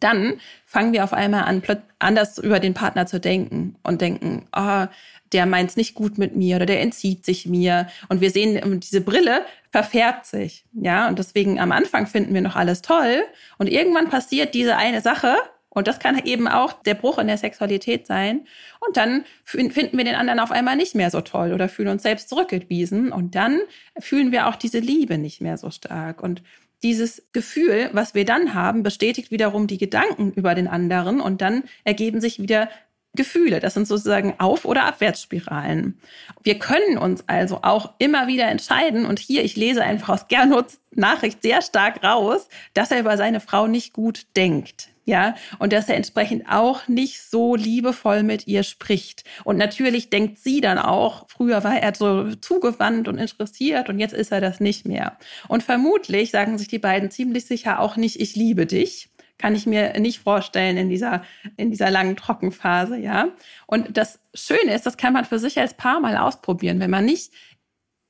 dann 0.00 0.40
fangen 0.64 0.92
wir 0.92 1.04
auf 1.04 1.12
einmal 1.12 1.44
an, 1.44 1.62
anders 1.98 2.38
über 2.38 2.60
den 2.60 2.74
Partner 2.74 3.06
zu 3.06 3.20
denken 3.20 3.76
und 3.82 4.00
denken, 4.00 4.46
oh, 4.56 4.86
der 5.32 5.46
meint 5.46 5.70
es 5.70 5.76
nicht 5.76 5.94
gut 5.94 6.18
mit 6.18 6.36
mir 6.36 6.56
oder 6.56 6.66
der 6.66 6.80
entzieht 6.80 7.24
sich 7.24 7.46
mir. 7.46 7.88
Und 8.08 8.20
wir 8.20 8.30
sehen, 8.30 8.56
ähm, 8.56 8.80
diese 8.80 9.00
Brille 9.00 9.44
verfärbt 9.70 10.26
sich. 10.26 10.64
Ja, 10.72 11.08
und 11.08 11.18
deswegen 11.18 11.60
am 11.60 11.72
Anfang 11.72 12.06
finden 12.06 12.34
wir 12.34 12.40
noch 12.40 12.56
alles 12.56 12.82
toll. 12.82 13.24
Und 13.58 13.68
irgendwann 13.68 14.08
passiert 14.08 14.54
diese 14.54 14.76
eine 14.76 15.00
Sache. 15.00 15.36
Und 15.68 15.88
das 15.88 15.98
kann 15.98 16.18
eben 16.24 16.48
auch 16.48 16.72
der 16.72 16.94
Bruch 16.94 17.18
in 17.18 17.26
der 17.26 17.36
Sexualität 17.36 18.06
sein. 18.06 18.46
Und 18.86 18.96
dann 18.96 19.24
finden 19.44 19.98
wir 19.98 20.04
den 20.04 20.14
anderen 20.14 20.40
auf 20.40 20.50
einmal 20.50 20.76
nicht 20.76 20.94
mehr 20.94 21.10
so 21.10 21.20
toll 21.20 21.52
oder 21.52 21.68
fühlen 21.68 21.88
uns 21.88 22.02
selbst 22.02 22.30
zurückgewiesen. 22.30 23.12
Und 23.12 23.34
dann 23.34 23.60
fühlen 23.98 24.32
wir 24.32 24.46
auch 24.46 24.56
diese 24.56 24.78
Liebe 24.78 25.18
nicht 25.18 25.42
mehr 25.42 25.58
so 25.58 25.70
stark. 25.70 26.22
Und 26.22 26.42
dieses 26.82 27.26
Gefühl, 27.32 27.90
was 27.92 28.14
wir 28.14 28.24
dann 28.24 28.54
haben, 28.54 28.82
bestätigt 28.82 29.30
wiederum 29.30 29.66
die 29.66 29.78
Gedanken 29.78 30.32
über 30.32 30.54
den 30.54 30.68
anderen 30.68 31.20
und 31.20 31.40
dann 31.40 31.64
ergeben 31.84 32.20
sich 32.20 32.40
wieder 32.40 32.68
Gefühle. 33.16 33.60
Das 33.60 33.74
sind 33.74 33.88
sozusagen 33.88 34.34
Auf- 34.38 34.64
oder 34.64 34.84
Abwärtsspiralen. 34.84 35.98
Wir 36.42 36.58
können 36.58 36.98
uns 36.98 37.24
also 37.26 37.60
auch 37.62 37.94
immer 37.98 38.28
wieder 38.28 38.46
entscheiden, 38.48 39.06
und 39.06 39.18
hier, 39.18 39.42
ich 39.42 39.56
lese 39.56 39.82
einfach 39.82 40.10
aus 40.10 40.28
Gernuts 40.28 40.80
Nachricht 40.92 41.42
sehr 41.42 41.62
stark 41.62 42.04
raus, 42.04 42.48
dass 42.74 42.90
er 42.90 43.00
über 43.00 43.16
seine 43.16 43.40
Frau 43.40 43.66
nicht 43.66 43.92
gut 43.92 44.26
denkt. 44.36 44.90
Ja, 45.08 45.36
und 45.60 45.72
dass 45.72 45.88
er 45.88 45.94
entsprechend 45.94 46.48
auch 46.50 46.88
nicht 46.88 47.22
so 47.22 47.54
liebevoll 47.54 48.24
mit 48.24 48.48
ihr 48.48 48.64
spricht. 48.64 49.22
Und 49.44 49.56
natürlich 49.56 50.10
denkt 50.10 50.38
sie 50.38 50.60
dann 50.60 50.78
auch, 50.78 51.28
früher 51.28 51.62
war 51.62 51.80
er 51.80 51.94
so 51.94 52.34
zugewandt 52.34 53.06
und 53.06 53.16
interessiert 53.16 53.88
und 53.88 54.00
jetzt 54.00 54.14
ist 54.14 54.32
er 54.32 54.40
das 54.40 54.58
nicht 54.58 54.84
mehr. 54.84 55.16
Und 55.46 55.62
vermutlich 55.62 56.32
sagen 56.32 56.58
sich 56.58 56.66
die 56.66 56.80
beiden 56.80 57.12
ziemlich 57.12 57.46
sicher 57.46 57.78
auch 57.78 57.96
nicht, 57.96 58.20
ich 58.20 58.34
liebe 58.34 58.66
dich, 58.66 59.08
kann 59.38 59.54
ich 59.54 59.64
mir 59.64 59.98
nicht 60.00 60.18
vorstellen 60.18 60.76
in 60.76 60.88
dieser, 60.88 61.22
in 61.56 61.70
dieser 61.70 61.90
langen 61.90 62.16
Trockenphase, 62.16 62.96
ja. 62.96 63.28
Und 63.66 63.96
das 63.96 64.18
Schöne 64.34 64.74
ist, 64.74 64.86
das 64.86 64.96
kann 64.96 65.12
man 65.12 65.24
für 65.24 65.38
sich 65.38 65.58
als 65.60 65.74
Paar 65.74 66.00
mal 66.00 66.16
ausprobieren, 66.16 66.80
wenn 66.80 66.90
man 66.90 67.04
nicht 67.04 67.32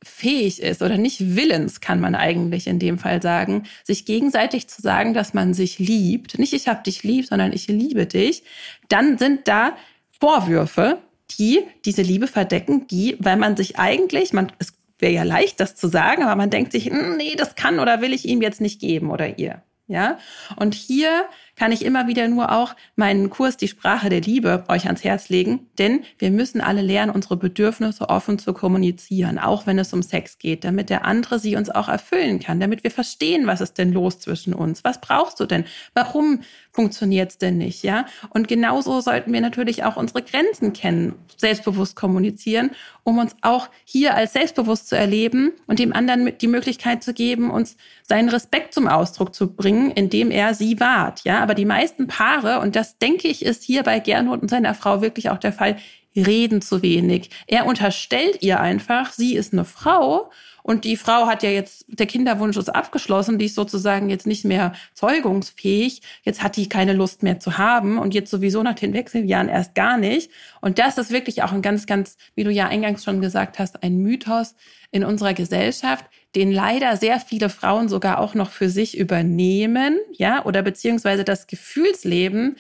fähig 0.03 0.63
ist 0.63 0.83
oder 0.83 0.99
nicht 0.99 1.37
willens, 1.37 1.81
kann 1.81 2.01
man 2.01 2.15
eigentlich 2.15 2.67
in 2.67 2.79
dem 2.79 2.99
Fall 2.99 3.21
sagen, 3.23 3.65
sich 3.83 4.05
gegenseitig 4.05 4.69
zu 4.69 4.81
sagen, 4.83 5.15
dass 5.15 5.35
man 5.35 5.55
sich 5.55 5.79
liebt, 5.79 6.39
nicht 6.39 6.53
ich 6.53 6.69
habe 6.69 6.83
dich 6.83 7.03
lieb, 7.03 7.27
sondern 7.27 7.53
ich 7.53 7.67
liebe 7.67 8.07
dich, 8.07 8.45
dann 8.89 9.19
sind 9.19 9.49
da 9.49 9.77
Vorwürfe, 10.21 10.99
die 11.39 11.61
diese 11.85 12.03
Liebe 12.03 12.29
verdecken, 12.29 12.87
die, 12.87 13.17
weil 13.19 13.37
man 13.37 13.57
sich 13.57 13.79
eigentlich, 13.79 14.33
man, 14.33 14.53
es 14.59 14.75
wäre 14.99 15.13
ja 15.13 15.23
leicht, 15.25 15.61
das 15.61 15.75
zu 15.75 15.89
sagen, 15.89 16.23
aber 16.23 16.37
man 16.37 16.51
denkt 16.51 16.73
sich, 16.73 16.87
hm, 16.87 17.17
nee, 17.17 17.35
das 17.37 17.55
kann 17.55 17.81
oder 17.81 18.01
will 18.01 18.13
ich 18.13 18.27
ihm 18.27 18.43
jetzt 18.43 18.61
nicht 18.61 18.81
geben 18.81 19.11
oder 19.11 19.39
ihr. 19.39 19.63
Ja, 19.89 20.19
und 20.57 20.75
hier 20.75 21.27
kann 21.57 21.73
ich 21.73 21.85
immer 21.85 22.07
wieder 22.07 22.29
nur 22.29 22.53
auch 22.53 22.77
meinen 22.95 23.31
Kurs 23.31 23.57
Die 23.57 23.69
Sprache 23.69 24.09
der 24.09 24.21
Liebe 24.21 24.65
euch 24.69 24.87
ans 24.87 25.03
Herz 25.03 25.29
legen, 25.29 25.67
denn 25.79 26.05
wir 26.19 26.31
müssen 26.31 26.61
alle 26.61 26.83
lernen, 26.83 27.11
unsere 27.11 27.37
Bedürfnisse 27.37 28.09
offen 28.09 28.39
zu 28.39 28.53
kommunizieren, 28.53 29.39
auch 29.39 29.67
wenn 29.67 29.79
es 29.79 29.93
um 29.93 30.03
Sex 30.03 30.39
geht, 30.39 30.65
damit 30.65 30.91
der 30.91 31.05
andere 31.05 31.39
sie 31.39 31.57
uns 31.57 31.71
auch 31.71 31.89
erfüllen 31.89 32.39
kann, 32.39 32.61
damit 32.61 32.85
wir 32.85 32.91
verstehen, 32.91 33.47
was 33.47 33.61
ist 33.61 33.79
denn 33.79 33.93
los 33.93 34.21
zwischen 34.21 34.55
uns, 34.55 34.85
was 34.85 35.01
brauchst 35.01 35.41
du 35.41 35.47
denn, 35.47 35.65
warum 35.95 36.41
funktioniert 36.71 37.33
es 37.33 37.39
denn 37.39 37.59
nicht, 37.59 37.83
ja? 37.83 38.07
Und 38.31 38.49
genauso 38.49 39.01
sollten 39.01 39.33
wir 39.33 39.41
natürlich 39.41 39.85
auch 39.85 39.97
unsere 39.97 40.23
Grenzen 40.23 40.75
kennen, 40.75 41.15
selbstbewusst 41.37 41.97
kommunizieren, 41.97 42.71
um 43.07 43.19
uns 43.19 43.37
auch 43.41 43.69
hier 43.85 44.17
als 44.17 44.33
selbstbewusst 44.33 44.89
zu 44.89 44.97
erleben 44.97 45.53
und 45.69 45.79
dem 45.79 45.93
anderen 45.93 46.37
die 46.39 46.49
Möglichkeit 46.49 47.05
zu 47.05 47.15
geben, 47.15 47.53
uns 47.53 47.77
seinen 48.03 48.29
Respekt 48.29 48.75
zum 48.75 48.89
Ausdruck 48.89 49.33
zu 49.33 49.55
bringen, 49.55 49.93
indem 49.93 50.33
er 50.33 50.55
sie 50.55 50.81
wahrt, 50.81 51.23
ja? 51.23 51.41
Aber 51.41 51.55
die 51.55 51.65
meisten 51.65 52.09
Paare, 52.09 52.59
und 52.59 52.75
das 52.75 52.99
denke 52.99 53.29
ich, 53.29 53.45
ist 53.45 53.63
hier 53.63 53.85
bei 53.85 54.01
Gernot 54.01 54.43
und 54.43 54.51
seiner 54.51 54.75
Frau 54.75 55.03
wirklich 55.03 55.31
auch 55.31 55.39
der 55.39 55.53
Fall, 55.53 55.77
reden 56.21 56.63
zu 56.63 56.83
wenig. 56.83 57.31
Er 57.47 57.67
unterstellt 57.67 58.43
ihr 58.43 58.61
einfach, 58.61 59.13
sie 59.13 59.35
ist 59.35 59.53
eine 59.53 59.65
Frau 59.65 60.31
und 60.67 60.85
die 60.85 60.97
Frau 60.97 61.29
hat 61.29 61.45
ja 61.45 61.51
jetzt, 61.51 61.85
der 61.87 62.07
Kinderwunsch 62.07 62.57
ist 62.57 62.75
abgeschlossen, 62.75 63.39
die 63.39 63.45
ist 63.45 63.55
sozusagen 63.55 64.11
jetzt 64.11 64.27
nicht 64.27 64.45
mehr 64.45 64.73
zeugungsfähig. 64.95 66.03
Jetzt 66.25 66.43
hat 66.43 66.57
die 66.57 66.69
keine 66.69 66.93
Lust 66.93 67.23
mehr 67.23 67.39
zu 67.39 67.57
haben 67.57 67.99
und 67.99 68.15
jetzt 68.15 68.33
sowieso 68.33 68.65
nach 68.65 68.75
den 68.75 68.93
Wechseljahren 68.93 69.49
erst 69.49 69.77
gar 69.77 69.97
nicht. 69.97 70.29
Und 70.61 70.81
das 70.81 70.99
ist 70.99 71.13
wirklich 71.13 71.45
auch 71.45 71.53
ein 71.53 71.63
ganz, 71.63 71.87
ganz, 71.87 72.17
wie 72.35 72.43
du 72.43 72.51
ja 72.51 72.67
eingangs 72.67 73.05
schon 73.05 73.21
gesagt 73.21 73.61
hast, 73.61 73.85
ein 73.85 73.99
Mythos 73.99 74.57
in 74.91 75.05
unserer 75.05 75.35
Gesellschaft, 75.35 76.05
den 76.35 76.51
leider 76.51 76.97
sehr 76.97 77.21
viele 77.21 77.49
Frauen 77.49 77.89
sogar 77.89 78.19
auch 78.19 78.35
noch 78.35 78.51
für 78.51 78.69
sich 78.69 78.99
übernehmen, 78.99 80.01
ja, 80.15 80.45
oder 80.45 80.63
beziehungsweise 80.63 81.23
das 81.23 81.47
Gefühlsleben 81.47 82.57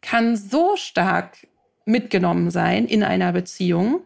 kann 0.00 0.38
so 0.38 0.76
stark 0.76 1.36
mitgenommen 1.84 2.50
sein 2.50 2.86
in 2.86 3.02
einer 3.02 3.32
Beziehung, 3.32 4.02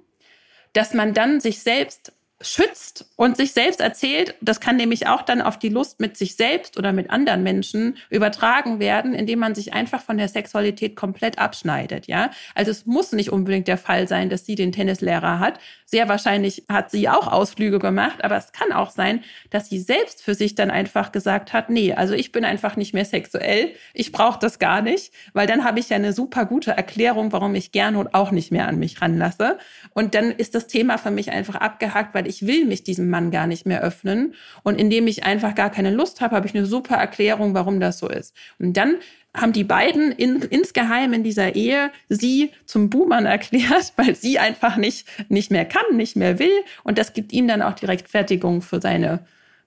dass 0.73 0.95
man 0.95 1.15
dann 1.15 1.41
sich 1.41 1.61
selbst 1.62 2.12
schützt 2.42 3.07
und 3.16 3.38
sich 3.38 3.53
selbst 3.53 3.81
erzählt, 3.81 4.35
das 4.42 4.61
kann 4.61 4.77
nämlich 4.77 5.07
auch 5.07 5.22
dann 5.22 5.40
auf 5.40 5.59
die 5.59 5.70
Lust 5.70 6.01
mit 6.01 6.18
sich 6.18 6.37
selbst 6.37 6.79
oder 6.79 6.92
mit 6.92 7.09
anderen 7.09 7.42
Menschen 7.42 7.96
übertragen 8.11 8.79
werden, 8.79 9.14
indem 9.14 9.38
man 9.38 9.55
sich 9.55 9.72
einfach 9.72 10.03
von 10.03 10.18
der 10.18 10.29
Sexualität 10.29 10.96
komplett 10.96 11.38
abschneidet, 11.38 12.07
ja? 12.09 12.31
Also 12.55 12.70
es 12.70 12.85
muss 12.85 13.12
nicht 13.12 13.33
unbedingt 13.33 13.68
der 13.68 13.79
Fall 13.79 14.07
sein, 14.07 14.29
dass 14.29 14.44
sie 14.44 14.55
den 14.55 14.70
Tennislehrer 14.70 15.40
hat. 15.40 15.59
Sehr 15.87 16.09
wahrscheinlich 16.09 16.64
hat 16.68 16.90
sie 16.90 17.09
auch 17.09 17.27
Ausflüge 17.27 17.79
gemacht, 17.79 18.22
aber 18.22 18.37
es 18.37 18.53
kann 18.53 18.70
auch 18.70 18.90
sein, 18.90 19.25
dass 19.49 19.70
sie 19.70 19.79
selbst 19.79 20.22
für 20.22 20.35
sich 20.35 20.55
dann 20.55 20.70
einfach 20.70 21.12
gesagt 21.12 21.55
hat, 21.55 21.70
nee, 21.70 21.94
also 21.94 22.12
ich 22.12 22.33
bin 22.33 22.44
einfach 22.44 22.77
nicht 22.77 22.92
mehr 22.92 23.07
sexuell, 23.07 23.72
ich 23.94 24.12
brauche 24.12 24.38
das 24.38 24.59
gar 24.59 24.83
nicht, 24.83 25.11
weil 25.33 25.46
dann 25.46 25.64
habe 25.64 25.81
ich 25.81 25.88
ja 25.88 25.96
eine 25.96 26.12
super 26.12 26.44
gute 26.44 26.72
Erklärung, 26.72 27.33
warum 27.33 27.55
ich 27.55 27.72
gerne 27.72 27.99
und 27.99 28.12
auch 28.12 28.31
nicht 28.31 28.53
mehr 28.53 28.68
an 28.68 28.79
mich 28.79 29.01
ranlasse. 29.01 29.57
Und 29.94 30.14
dann 30.14 30.33
ist 30.33 30.55
das 30.55 30.66
Thema 30.66 30.99
für 30.99 31.11
mich 31.11 31.31
einfach 31.31 31.55
abgehakt, 31.55 32.14
weil 32.14 32.26
ich 32.27 32.47
will 32.47 32.65
mich 32.65 32.85
diesem 32.85 33.09
Mann 33.09 33.31
gar 33.31 33.47
nicht 33.47 33.67
mehr 33.67 33.83
öffnen. 33.83 34.35
Und 34.62 34.81
indem 34.81 35.07
ich 35.07 35.25
einfach 35.25 35.55
gar 35.55 35.71
keine 35.71 35.91
Lust 35.91 36.21
habe, 36.21 36.37
habe 36.37 36.47
ich 36.47 36.55
eine 36.55 36.67
super 36.67 36.97
Erklärung, 36.97 37.55
warum 37.55 37.81
das 37.81 37.99
so 37.99 38.09
ist. 38.09 38.35
Und 38.59 38.77
dann 38.77 38.97
haben 39.35 39.53
die 39.53 39.65
beiden 39.65 40.12
in, 40.12 40.43
insgeheim 40.43 41.12
in 41.12 41.23
dieser 41.23 41.55
Ehe 41.55 41.91
sie 42.09 42.51
zum 42.65 42.91
Buhmann 42.91 43.27
erklärt, 43.27 43.93
weil 43.97 44.15
sie 44.15 44.39
einfach 44.39 44.77
nicht, 44.77 45.07
nicht 45.29 45.51
mehr 45.51 45.65
kann, 45.65 45.97
nicht 45.97 46.17
mehr 46.17 46.39
will. 46.39 46.65
Und 46.85 46.99
das 46.99 47.12
gibt 47.12 47.33
ihm 47.33 47.49
dann 47.49 47.62
auch 47.62 47.75
die 47.75 47.87
Rechtfertigung 47.87 48.62
für 48.62 48.81
seine 48.81 49.21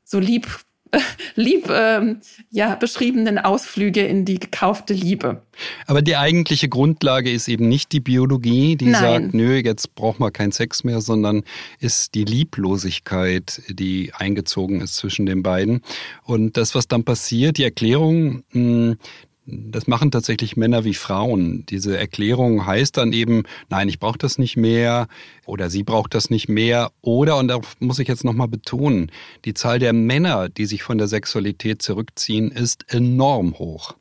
so 0.04 0.20
lieb 0.20 0.48
lieb 1.36 1.70
ähm, 1.70 2.20
ja, 2.50 2.76
beschriebenen 2.76 3.38
Ausflüge 3.38 4.06
in 4.06 4.26
die 4.26 4.40
gekaufte 4.40 4.94
Liebe. 4.94 5.42
Aber 5.88 6.02
die 6.02 6.16
eigentliche 6.16 6.70
Grundlage 6.70 7.32
ist 7.32 7.48
eben 7.48 7.68
nicht 7.68 7.92
die 7.92 8.00
Biologie, 8.00 8.76
die 8.76 8.86
Nein. 8.86 9.02
sagt, 9.02 9.34
nö, 9.34 9.58
jetzt 9.58 9.96
braucht 9.96 10.20
man 10.20 10.34
keinen 10.34 10.52
Sex 10.52 10.84
mehr, 10.84 11.02
sondern 11.02 11.44
ist 11.80 12.16
die 12.16 12.24
Lieblosigkeit, 12.24 13.62
die 13.70 14.12
eingezogen 14.16 14.82
ist 14.82 14.96
zwischen 14.96 15.26
den 15.26 15.44
beiden. 15.44 15.82
Und 16.24 16.58
das, 16.58 16.76
was 16.76 16.88
dann 16.88 17.04
passiert, 17.04 17.58
die 17.58 17.64
Erklärung, 17.64 18.44
hm, 18.52 18.98
das 19.52 19.88
machen 19.88 20.12
tatsächlich 20.12 20.58
Männer 20.58 20.84
wie 20.84 20.94
Frauen. 20.94 21.66
Diese 21.68 21.98
Erklärung 21.98 22.66
heißt 22.66 22.98
dann 22.98 23.14
eben, 23.14 23.44
nein, 23.70 23.90
ich 23.90 24.00
brauche 24.00 24.18
das 24.18 24.38
nicht 24.38 24.58
mehr 24.58 25.08
oder 25.46 25.70
sie 25.70 25.84
braucht 25.84 26.14
das 26.14 26.30
nicht 26.30 26.50
mehr. 26.50 26.92
Oder, 27.02 27.38
und 27.38 27.48
da 27.48 27.60
muss 27.80 28.00
ich 28.00 28.08
jetzt 28.08 28.24
nochmal 28.24 28.48
betonen, 28.48 29.12
die 29.46 29.54
Zahl 29.54 29.80
der 29.80 29.94
Männer, 29.94 30.50
die 30.50 30.66
sich 30.66 30.84
von 30.84 30.98
der 30.98 31.08
Sexualität 31.08 31.82
zurückziehen, 31.82 32.52
ist 32.52 32.92
enorm 32.94 33.58
hoch. 33.58 33.96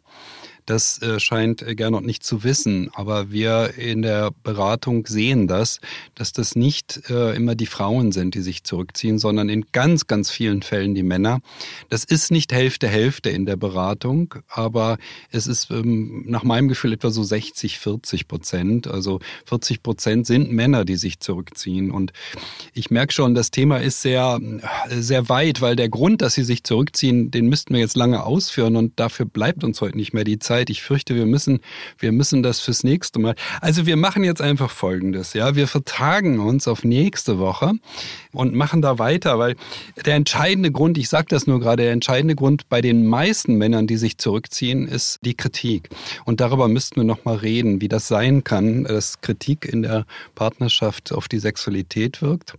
Das 0.68 1.00
äh, 1.00 1.18
scheint 1.18 1.64
Gernot 1.66 2.04
nicht 2.04 2.22
zu 2.22 2.44
wissen, 2.44 2.90
aber 2.92 3.30
wir 3.30 3.78
in 3.78 4.02
der 4.02 4.32
Beratung 4.42 5.06
sehen 5.06 5.48
das, 5.48 5.80
dass 6.14 6.34
das 6.34 6.56
nicht 6.56 7.08
äh, 7.08 7.34
immer 7.34 7.54
die 7.54 7.64
Frauen 7.64 8.12
sind, 8.12 8.34
die 8.34 8.42
sich 8.42 8.64
zurückziehen, 8.64 9.18
sondern 9.18 9.48
in 9.48 9.64
ganz, 9.72 10.06
ganz 10.06 10.30
vielen 10.30 10.60
Fällen 10.60 10.94
die 10.94 11.02
Männer. 11.02 11.40
Das 11.88 12.04
ist 12.04 12.30
nicht 12.30 12.52
Hälfte, 12.52 12.86
Hälfte 12.86 13.30
in 13.30 13.46
der 13.46 13.56
Beratung, 13.56 14.34
aber 14.46 14.98
es 15.30 15.46
ist 15.46 15.70
ähm, 15.70 16.24
nach 16.26 16.42
meinem 16.42 16.68
Gefühl 16.68 16.92
etwa 16.92 17.08
so 17.08 17.22
60, 17.22 17.78
40 17.78 18.28
Prozent. 18.28 18.88
Also 18.88 19.20
40 19.46 19.82
Prozent 19.82 20.26
sind 20.26 20.52
Männer, 20.52 20.84
die 20.84 20.96
sich 20.96 21.18
zurückziehen. 21.18 21.90
Und 21.90 22.12
ich 22.74 22.90
merke 22.90 23.14
schon, 23.14 23.34
das 23.34 23.50
Thema 23.50 23.78
ist 23.78 24.02
sehr, 24.02 24.38
sehr 24.90 25.30
weit, 25.30 25.62
weil 25.62 25.76
der 25.76 25.88
Grund, 25.88 26.20
dass 26.20 26.34
sie 26.34 26.44
sich 26.44 26.62
zurückziehen, 26.62 27.30
den 27.30 27.46
müssten 27.46 27.72
wir 27.72 27.80
jetzt 27.80 27.96
lange 27.96 28.22
ausführen 28.22 28.76
und 28.76 29.00
dafür 29.00 29.24
bleibt 29.24 29.64
uns 29.64 29.80
heute 29.80 29.96
nicht 29.96 30.12
mehr 30.12 30.24
die 30.24 30.38
Zeit. 30.38 30.57
Zeit. 30.58 30.70
Ich 30.70 30.82
fürchte, 30.82 31.14
wir 31.14 31.26
müssen, 31.26 31.60
wir 31.98 32.12
müssen 32.12 32.42
das 32.42 32.60
fürs 32.60 32.84
nächste 32.84 33.18
Mal. 33.18 33.34
Also 33.60 33.86
wir 33.86 33.96
machen 33.96 34.24
jetzt 34.24 34.40
einfach 34.40 34.70
Folgendes, 34.70 35.34
ja. 35.34 35.54
Wir 35.54 35.68
vertagen 35.68 36.40
uns 36.40 36.66
auf 36.66 36.84
nächste 36.84 37.38
Woche 37.38 37.72
und 38.32 38.54
machen 38.54 38.82
da 38.82 38.98
weiter, 38.98 39.38
weil 39.38 39.56
der 40.04 40.16
entscheidende 40.16 40.72
Grund, 40.72 40.98
ich 40.98 41.08
sage 41.08 41.26
das 41.28 41.46
nur 41.46 41.60
gerade, 41.60 41.84
der 41.84 41.92
entscheidende 41.92 42.34
Grund 42.34 42.68
bei 42.68 42.80
den 42.80 43.06
meisten 43.06 43.56
Männern, 43.56 43.86
die 43.86 43.96
sich 43.96 44.18
zurückziehen, 44.18 44.86
ist 44.88 45.18
die 45.22 45.34
Kritik. 45.34 45.90
Und 46.24 46.40
darüber 46.40 46.68
müssten 46.68 46.96
wir 46.96 47.04
nochmal 47.04 47.36
reden, 47.36 47.80
wie 47.80 47.88
das 47.88 48.08
sein 48.08 48.42
kann, 48.42 48.84
dass 48.84 49.20
Kritik 49.20 49.64
in 49.64 49.82
der 49.82 50.06
Partnerschaft 50.34 51.12
auf 51.12 51.28
die 51.28 51.38
Sexualität 51.38 52.20
wirkt. 52.20 52.54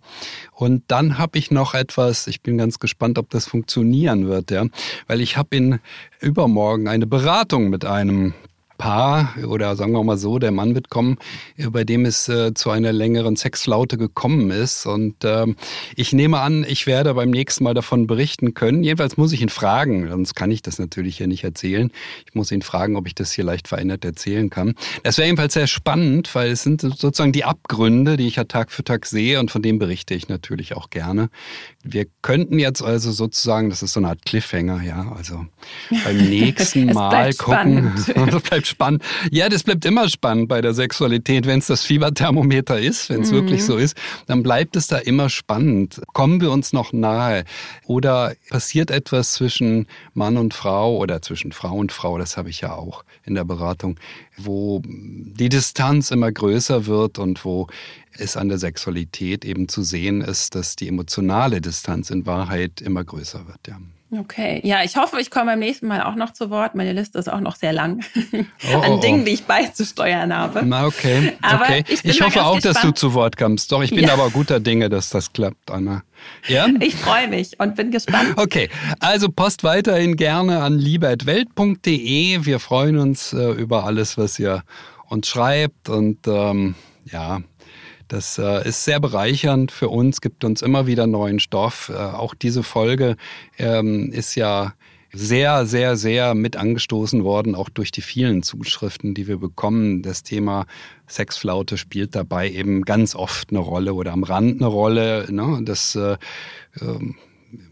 Und 0.53 0.83
dann 0.87 1.17
habe 1.17 1.37
ich 1.37 1.51
noch 1.51 1.73
etwas, 1.73 2.27
ich 2.27 2.41
bin 2.41 2.57
ganz 2.57 2.79
gespannt, 2.79 3.17
ob 3.17 3.29
das 3.29 3.45
funktionieren 3.45 4.27
wird, 4.27 4.51
ja, 4.51 4.65
weil 5.07 5.21
ich 5.21 5.37
habe 5.37 5.55
in 5.55 5.79
übermorgen 6.19 6.87
eine 6.87 7.07
Beratung 7.07 7.69
mit 7.69 7.85
einem 7.85 8.33
Paar 8.79 9.35
oder 9.45 9.75
sagen 9.75 9.91
wir 9.91 10.03
mal 10.03 10.17
so, 10.17 10.39
der 10.39 10.51
Mann 10.51 10.73
wird 10.73 10.89
kommen, 10.89 11.17
bei 11.71 11.83
dem 11.83 12.05
es 12.05 12.29
äh, 12.29 12.53
zu 12.53 12.71
einer 12.71 12.93
längeren 12.93 13.35
Sexflaute 13.35 13.97
gekommen 13.97 14.49
ist. 14.49 14.85
Und 14.87 15.17
ähm, 15.25 15.57
ich 15.95 16.13
nehme 16.13 16.39
an, 16.39 16.65
ich 16.67 16.87
werde 16.87 17.13
beim 17.13 17.29
nächsten 17.29 17.65
Mal 17.65 17.73
davon 17.73 18.07
berichten 18.07 18.53
können. 18.53 18.83
Jedenfalls 18.83 19.17
muss 19.17 19.33
ich 19.33 19.41
ihn 19.41 19.49
fragen, 19.49 20.07
sonst 20.09 20.33
kann 20.33 20.49
ich 20.49 20.61
das 20.61 20.79
natürlich 20.79 21.17
hier 21.17 21.27
nicht 21.27 21.43
erzählen. 21.43 21.91
Ich 22.25 22.33
muss 22.35 22.51
ihn 22.51 22.61
fragen, 22.61 22.95
ob 22.95 23.05
ich 23.05 23.13
das 23.13 23.33
hier 23.33 23.43
leicht 23.43 23.67
verändert 23.67 24.05
erzählen 24.05 24.49
kann. 24.49 24.75
Das 25.03 25.17
wäre 25.17 25.27
jedenfalls 25.27 25.53
sehr 25.53 25.67
spannend, 25.67 26.33
weil 26.33 26.49
es 26.49 26.63
sind 26.63 26.79
sozusagen 26.79 27.33
die 27.33 27.43
Abgründe, 27.43 28.15
die 28.15 28.27
ich 28.27 28.37
ja 28.37 28.45
Tag 28.45 28.71
für 28.71 28.85
Tag 28.85 29.05
sehe 29.05 29.41
und 29.41 29.51
von 29.51 29.61
dem 29.61 29.77
berichte 29.77 30.13
ich 30.13 30.29
natürlich 30.29 30.73
auch 30.73 30.89
gerne. 30.89 31.29
Wir 31.83 32.07
könnten 32.21 32.59
jetzt 32.59 32.81
also 32.81 33.11
sozusagen, 33.13 33.69
das 33.69 33.81
ist 33.81 33.93
so 33.93 34.01
eine 34.01 34.09
Art 34.09 34.25
Cliffhanger, 34.25 34.83
ja, 34.83 35.13
also 35.15 35.45
beim 36.03 36.17
nächsten 36.29 36.87
Mal 36.87 37.33
gucken. 37.33 37.93
das 37.95 38.43
bleibt 38.43 38.67
spannend. 38.67 39.01
Ja, 39.31 39.47
das 39.47 39.63
bleibt 39.63 39.85
immer 39.85 40.09
spannend 40.09 40.49
bei 40.49 40.59
der 40.59 40.73
Sexualität. 40.73 41.47
Wenn 41.47 41.59
es 41.59 41.67
das 41.67 41.83
Fieberthermometer 41.83 42.77
ist, 42.77 43.09
wenn 43.09 43.21
es 43.21 43.31
mhm. 43.31 43.35
wirklich 43.35 43.63
so 43.63 43.77
ist, 43.77 43.95
dann 44.27 44.43
bleibt 44.43 44.75
es 44.75 44.87
da 44.87 44.97
immer 44.97 45.29
spannend. 45.29 46.01
Kommen 46.11 46.41
wir 46.41 46.51
uns 46.51 46.73
noch 46.73 46.91
nahe? 46.91 47.45
Oder 47.85 48.33
passiert 48.49 48.91
etwas 48.91 49.31
zwischen 49.31 49.87
Mann 50.13 50.35
und 50.35 50.53
Frau 50.53 50.97
oder 50.97 51.21
zwischen 51.21 51.53
Frau 51.53 51.75
und 51.75 51.93
Frau? 51.93 52.17
Das 52.17 52.35
habe 52.35 52.49
ich 52.49 52.59
ja 52.59 52.73
auch 52.73 53.05
in 53.23 53.35
der 53.35 53.45
Beratung, 53.45 53.97
wo 54.35 54.81
die 54.85 55.47
Distanz 55.47 56.11
immer 56.11 56.29
größer 56.29 56.87
wird 56.87 57.19
und 57.19 57.45
wo 57.45 57.67
es 58.19 58.37
an 58.37 58.49
der 58.49 58.57
Sexualität 58.57 59.45
eben 59.45 59.67
zu 59.67 59.83
sehen 59.83 60.21
ist, 60.21 60.55
dass 60.55 60.75
die 60.75 60.87
emotionale 60.87 61.61
Distanz 61.61 62.09
in 62.09 62.25
Wahrheit 62.25 62.81
immer 62.81 63.03
größer 63.03 63.47
wird. 63.47 63.67
Ja. 63.67 63.77
Okay, 64.11 64.59
ja, 64.63 64.83
ich 64.83 64.95
hoffe, 64.97 65.21
ich 65.21 65.29
komme 65.29 65.51
beim 65.51 65.59
nächsten 65.59 65.85
Mal 65.85 66.01
auch 66.01 66.15
noch 66.15 66.33
zu 66.33 66.49
Wort. 66.49 66.73
Meine 66.73 66.93
Liste 66.93 67.19
ist 67.19 67.31
auch 67.31 67.41
noch 67.41 67.55
sehr 67.55 67.73
lang 67.73 68.03
oh, 68.73 68.77
an 68.81 68.91
oh, 68.93 68.99
Dingen, 68.99 69.21
oh. 69.21 69.25
die 69.25 69.33
ich 69.33 69.43
beizusteuern 69.43 70.35
habe. 70.35 70.63
Na, 70.65 70.87
okay. 70.87 71.33
Aber 71.43 71.65
okay. 71.65 71.83
Ich, 71.87 72.03
ich 72.03 72.21
hoffe 72.21 72.43
auch, 72.43 72.55
gespannt. 72.55 72.75
dass 72.75 72.81
du 72.81 72.91
zu 72.91 73.13
Wort 73.13 73.37
kommst. 73.37 73.71
Doch, 73.71 73.83
ich 73.83 73.91
bin 73.91 74.05
ja. 74.05 74.13
aber 74.13 74.31
guter 74.31 74.59
Dinge, 74.59 74.89
dass 74.89 75.11
das 75.11 75.31
klappt, 75.31 75.69
Anna. 75.69 76.01
Ja? 76.47 76.67
Ich 76.79 76.95
freue 76.95 77.27
mich 77.27 77.59
und 77.59 77.75
bin 77.75 77.91
gespannt. 77.91 78.33
Okay, 78.37 78.69
also 78.99 79.29
post 79.29 79.63
weiterhin 79.63 80.15
gerne 80.15 80.63
an 80.63 80.79
liebe.welt.de. 80.79 82.45
Wir 82.45 82.59
freuen 82.59 82.97
uns 82.97 83.33
äh, 83.33 83.51
über 83.51 83.83
alles, 83.83 84.17
was 84.17 84.39
ihr 84.39 84.63
uns 85.07 85.27
schreibt 85.27 85.87
und 85.87 86.25
ähm, 86.25 86.73
ja, 87.05 87.41
das 88.09 88.37
äh, 88.39 88.67
ist 88.67 88.83
sehr 88.83 88.99
bereichernd 88.99 89.71
für 89.71 89.87
uns, 89.87 90.19
gibt 90.19 90.43
uns 90.43 90.61
immer 90.61 90.87
wieder 90.87 91.07
neuen 91.07 91.39
Stoff. 91.39 91.89
Äh, 91.89 91.97
auch 91.97 92.33
diese 92.33 92.63
Folge 92.63 93.15
ähm, 93.57 94.11
ist 94.11 94.35
ja 94.35 94.73
sehr, 95.13 95.65
sehr, 95.65 95.95
sehr 95.95 96.33
mit 96.33 96.57
angestoßen 96.57 97.23
worden, 97.23 97.55
auch 97.55 97.69
durch 97.69 97.91
die 97.91 98.01
vielen 98.01 98.43
Zuschriften, 98.43 99.13
die 99.13 99.27
wir 99.27 99.37
bekommen. 99.37 100.01
Das 100.01 100.23
Thema 100.23 100.65
Sexflaute 101.07 101.77
spielt 101.77 102.15
dabei 102.15 102.49
eben 102.49 102.81
ganz 102.83 103.15
oft 103.15 103.51
eine 103.51 103.59
Rolle 103.59 103.93
oder 103.93 104.11
am 104.11 104.23
Rand 104.23 104.59
eine 104.59 104.67
Rolle. 104.67 105.27
Ne? 105.31 105.61
Das 105.63 105.95
äh, 105.95 106.17
äh, 106.81 107.13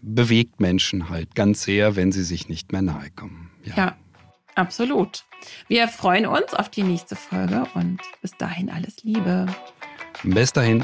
bewegt 0.01 0.59
Menschen 0.59 1.09
halt 1.09 1.35
ganz 1.35 1.63
sehr, 1.63 1.95
wenn 1.95 2.11
sie 2.11 2.23
sich 2.23 2.47
nicht 2.47 2.71
mehr 2.71 2.83
nahe 2.83 3.09
kommen. 3.15 3.49
ja. 3.65 3.73
ja. 3.75 3.97
Absolut. 4.57 5.23
Wir 5.67 5.87
freuen 5.87 6.25
uns 6.25 6.55
auf 6.55 6.67
die 6.69 6.81
nächste 6.81 7.15
Folge 7.15 7.67
und 7.75 7.99
bis 8.23 8.31
dahin 8.39 8.71
alles 8.71 9.03
Liebe. 9.03 9.45
Bis 10.33 10.51
dahin. 10.51 10.83